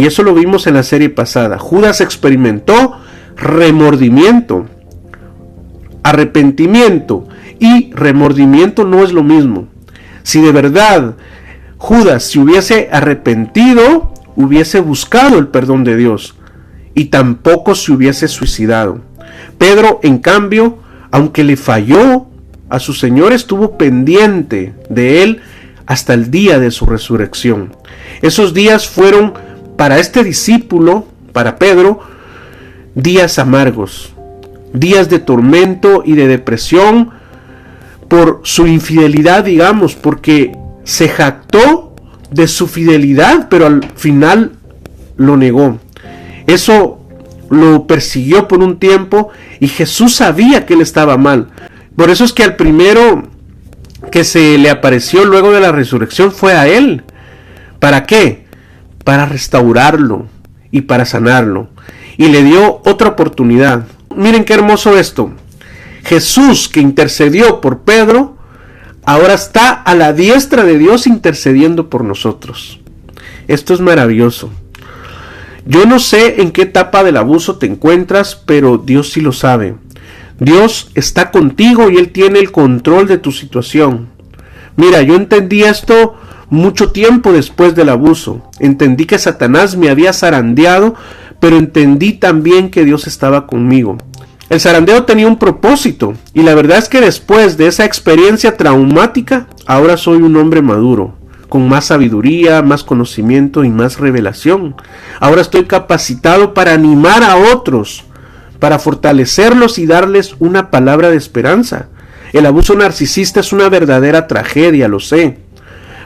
Y 0.00 0.06
eso 0.06 0.22
lo 0.22 0.32
vimos 0.32 0.66
en 0.66 0.72
la 0.72 0.82
serie 0.82 1.10
pasada. 1.10 1.58
Judas 1.58 2.00
experimentó 2.00 2.96
remordimiento, 3.36 4.64
arrepentimiento 6.02 7.28
y 7.58 7.92
remordimiento 7.92 8.86
no 8.86 9.04
es 9.04 9.12
lo 9.12 9.22
mismo. 9.22 9.68
Si 10.22 10.40
de 10.40 10.52
verdad 10.52 11.16
Judas 11.76 12.22
se 12.22 12.38
hubiese 12.38 12.88
arrepentido, 12.90 14.14
hubiese 14.36 14.80
buscado 14.80 15.38
el 15.38 15.48
perdón 15.48 15.84
de 15.84 15.98
Dios 15.98 16.34
y 16.94 17.06
tampoco 17.06 17.74
se 17.74 17.92
hubiese 17.92 18.26
suicidado. 18.26 19.02
Pedro, 19.58 20.00
en 20.02 20.16
cambio, 20.16 20.78
aunque 21.10 21.44
le 21.44 21.58
falló 21.58 22.26
a 22.70 22.80
su 22.80 22.94
Señor, 22.94 23.34
estuvo 23.34 23.76
pendiente 23.76 24.72
de 24.88 25.22
él 25.22 25.42
hasta 25.84 26.14
el 26.14 26.30
día 26.30 26.58
de 26.58 26.70
su 26.70 26.86
resurrección. 26.86 27.76
Esos 28.22 28.54
días 28.54 28.88
fueron 28.88 29.34
para 29.80 29.98
este 29.98 30.22
discípulo, 30.22 31.06
para 31.32 31.56
Pedro, 31.56 32.00
días 32.94 33.38
amargos, 33.38 34.12
días 34.74 35.08
de 35.08 35.20
tormento 35.20 36.02
y 36.04 36.12
de 36.12 36.28
depresión 36.28 37.12
por 38.06 38.42
su 38.44 38.66
infidelidad, 38.66 39.42
digamos, 39.42 39.94
porque 39.94 40.52
se 40.84 41.08
jactó 41.08 41.96
de 42.30 42.46
su 42.46 42.68
fidelidad, 42.68 43.48
pero 43.48 43.64
al 43.64 43.82
final 43.96 44.52
lo 45.16 45.38
negó. 45.38 45.78
Eso 46.46 47.00
lo 47.48 47.86
persiguió 47.86 48.48
por 48.48 48.58
un 48.58 48.78
tiempo 48.78 49.30
y 49.60 49.68
Jesús 49.68 50.14
sabía 50.14 50.66
que 50.66 50.74
él 50.74 50.82
estaba 50.82 51.16
mal. 51.16 51.52
Por 51.96 52.10
eso 52.10 52.24
es 52.24 52.34
que 52.34 52.44
al 52.44 52.56
primero 52.56 53.30
que 54.12 54.24
se 54.24 54.58
le 54.58 54.68
apareció 54.68 55.24
luego 55.24 55.52
de 55.52 55.60
la 55.60 55.72
resurrección 55.72 56.32
fue 56.32 56.52
a 56.52 56.68
él. 56.68 57.02
¿Para 57.78 58.04
qué? 58.04 58.49
Para 59.04 59.26
restaurarlo 59.26 60.26
y 60.70 60.82
para 60.82 61.04
sanarlo. 61.04 61.68
Y 62.16 62.28
le 62.28 62.42
dio 62.42 62.80
otra 62.84 63.08
oportunidad. 63.08 63.86
Miren 64.14 64.44
qué 64.44 64.54
hermoso 64.54 64.98
esto. 64.98 65.32
Jesús 66.04 66.68
que 66.68 66.80
intercedió 66.80 67.60
por 67.60 67.80
Pedro, 67.80 68.36
ahora 69.04 69.34
está 69.34 69.70
a 69.70 69.94
la 69.94 70.12
diestra 70.12 70.64
de 70.64 70.78
Dios 70.78 71.06
intercediendo 71.06 71.88
por 71.90 72.04
nosotros. 72.04 72.80
Esto 73.48 73.74
es 73.74 73.80
maravilloso. 73.80 74.50
Yo 75.66 75.84
no 75.84 75.98
sé 75.98 76.40
en 76.40 76.52
qué 76.52 76.62
etapa 76.62 77.04
del 77.04 77.16
abuso 77.16 77.56
te 77.56 77.66
encuentras, 77.66 78.34
pero 78.34 78.78
Dios 78.78 79.12
sí 79.12 79.20
lo 79.20 79.32
sabe. 79.32 79.74
Dios 80.38 80.90
está 80.94 81.30
contigo 81.30 81.90
y 81.90 81.96
Él 81.96 82.12
tiene 82.12 82.38
el 82.38 82.50
control 82.50 83.06
de 83.06 83.18
tu 83.18 83.30
situación. 83.30 84.08
Mira, 84.76 85.02
yo 85.02 85.14
entendí 85.14 85.62
esto 85.62 86.16
mucho 86.50 86.90
tiempo 86.90 87.32
después 87.32 87.74
del 87.74 87.88
abuso. 87.88 88.42
Entendí 88.58 89.06
que 89.06 89.18
Satanás 89.18 89.76
me 89.76 89.88
había 89.88 90.12
zarandeado, 90.12 90.94
pero 91.38 91.56
entendí 91.56 92.12
también 92.12 92.70
que 92.70 92.84
Dios 92.84 93.06
estaba 93.06 93.46
conmigo. 93.46 93.96
El 94.50 94.60
zarandeo 94.60 95.04
tenía 95.04 95.28
un 95.28 95.38
propósito 95.38 96.14
y 96.34 96.42
la 96.42 96.56
verdad 96.56 96.78
es 96.78 96.88
que 96.88 97.00
después 97.00 97.56
de 97.56 97.68
esa 97.68 97.84
experiencia 97.84 98.56
traumática, 98.56 99.46
ahora 99.64 99.96
soy 99.96 100.22
un 100.22 100.36
hombre 100.36 100.60
maduro, 100.60 101.14
con 101.48 101.68
más 101.68 101.86
sabiduría, 101.86 102.60
más 102.60 102.82
conocimiento 102.82 103.62
y 103.62 103.70
más 103.70 104.00
revelación. 104.00 104.74
Ahora 105.20 105.40
estoy 105.40 105.66
capacitado 105.66 106.52
para 106.52 106.72
animar 106.72 107.22
a 107.22 107.36
otros, 107.36 108.04
para 108.58 108.80
fortalecerlos 108.80 109.78
y 109.78 109.86
darles 109.86 110.34
una 110.40 110.72
palabra 110.72 111.10
de 111.10 111.16
esperanza. 111.16 111.86
El 112.32 112.44
abuso 112.44 112.74
narcisista 112.74 113.38
es 113.40 113.52
una 113.52 113.68
verdadera 113.68 114.26
tragedia, 114.26 114.88
lo 114.88 114.98
sé. 114.98 115.38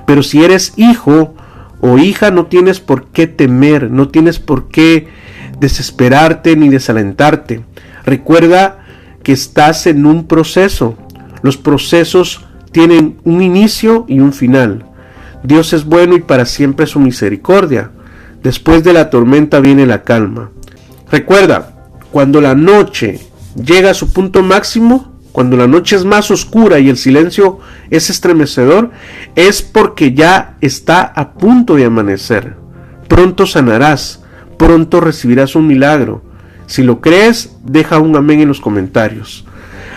Pero 0.07 0.23
si 0.23 0.43
eres 0.43 0.75
hijo 0.77 1.35
o 1.81 1.99
hija, 1.99 2.31
no 2.31 2.47
tienes 2.47 2.81
por 2.81 3.09
qué 3.09 3.27
temer, 3.27 3.91
no 3.91 4.09
tienes 4.09 4.39
por 4.39 4.69
qué 4.69 5.09
desesperarte 5.61 6.57
ni 6.57 6.69
desalentarte. 6.69 7.65
Recuerda 8.05 8.85
que 9.23 9.33
estás 9.33 9.87
en 9.87 10.07
un 10.07 10.27
proceso. 10.27 10.97
Los 11.43 11.57
procesos 11.57 12.45
tienen 12.73 13.19
un 13.25 13.43
inicio 13.43 14.05
y 14.09 14.21
un 14.21 14.33
final. 14.33 14.85
Dios 15.43 15.73
es 15.73 15.85
bueno 15.85 16.17
y 16.17 16.21
para 16.21 16.47
siempre 16.47 16.87
su 16.87 17.01
misericordia. 17.01 17.91
Después 18.43 18.83
de 18.85 18.93
la 18.93 19.11
tormenta 19.11 19.61
viene 19.61 19.87
la 19.87 20.03
calma. 20.03 20.51
Recuerda, 21.11 21.89
cuando 22.11 22.41
la 22.41 22.55
noche 22.55 23.21
llega 23.55 23.91
a 23.91 23.95
su 23.95 24.13
punto 24.13 24.43
máximo, 24.43 25.14
cuando 25.35 25.57
la 25.57 25.67
noche 25.67 25.97
es 25.97 26.05
más 26.05 26.31
oscura 26.31 26.79
y 26.79 26.89
el 26.89 26.97
silencio 26.97 27.59
es 27.91 28.09
estremecedor, 28.09 28.93
es 29.35 29.63
porque 29.63 30.15
ya 30.15 30.55
está 30.61 31.03
a 31.03 31.33
punto 31.33 31.75
de 31.75 31.87
amanecer. 31.87 32.55
Pronto 33.09 33.45
sanarás, 33.45 34.23
pronto 34.57 35.01
recibirás 35.01 35.57
un 35.57 35.67
milagro. 35.67 36.23
Si 36.67 36.85
lo 36.85 37.01
crees, 37.01 37.57
deja 37.65 37.99
un 37.99 38.15
amén 38.15 38.43
en 38.43 38.49
los 38.49 38.61
comentarios. 38.61 39.45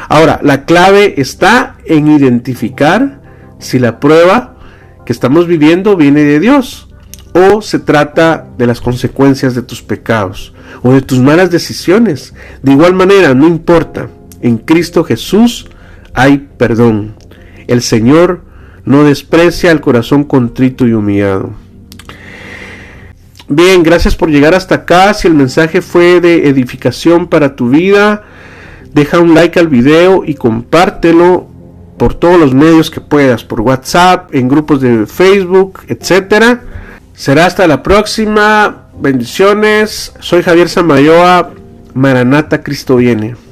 Ahora, 0.09 0.39
la 0.41 0.65
clave 0.65 1.21
está 1.21 1.75
en 1.85 2.07
identificar 2.07 3.21
si 3.59 3.77
la 3.77 3.99
prueba 3.99 4.57
que 5.05 5.13
estamos 5.13 5.45
viviendo 5.45 5.95
viene 5.95 6.23
de 6.23 6.39
Dios 6.39 6.89
o 7.35 7.61
se 7.61 7.77
trata 7.77 8.47
de 8.57 8.65
las 8.65 8.81
consecuencias 8.81 9.53
de 9.53 9.61
tus 9.61 9.83
pecados 9.83 10.55
o 10.81 10.93
de 10.93 11.03
tus 11.03 11.19
malas 11.19 11.51
decisiones. 11.51 12.33
De 12.63 12.71
igual 12.71 12.95
manera, 12.95 13.35
no 13.35 13.45
importa, 13.45 14.09
en 14.41 14.57
Cristo 14.57 15.03
Jesús 15.03 15.67
hay 16.13 16.47
perdón. 16.57 17.15
El 17.67 17.81
Señor 17.81 18.41
no 18.85 19.03
desprecia 19.03 19.71
el 19.71 19.81
corazón 19.81 20.23
contrito 20.23 20.87
y 20.87 20.93
humillado. 20.93 21.51
Bien, 23.49 23.83
gracias 23.83 24.15
por 24.15 24.29
llegar 24.29 24.53
hasta 24.53 24.75
acá. 24.75 25.13
Si 25.13 25.27
el 25.27 25.33
mensaje 25.33 25.81
fue 25.81 26.19
de 26.19 26.49
edificación 26.49 27.27
para 27.27 27.55
tu 27.55 27.69
vida, 27.69 28.23
deja 28.93 29.19
un 29.19 29.33
like 29.33 29.59
al 29.59 29.67
video 29.67 30.23
y 30.25 30.35
compártelo 30.35 31.47
por 31.97 32.13
todos 32.13 32.39
los 32.39 32.53
medios 32.53 32.91
que 32.91 33.01
puedas, 33.01 33.43
por 33.43 33.61
WhatsApp, 33.61 34.33
en 34.35 34.47
grupos 34.47 34.81
de 34.81 35.05
Facebook, 35.05 35.79
etcétera. 35.87 36.61
Será 37.13 37.45
hasta 37.45 37.67
la 37.67 37.81
próxima. 37.81 38.87
Bendiciones. 38.99 40.13
Soy 40.19 40.43
Javier 40.43 40.69
Samayoa. 40.69 41.51
Maranata 41.93 42.61
Cristo 42.61 42.97
viene. 42.97 43.46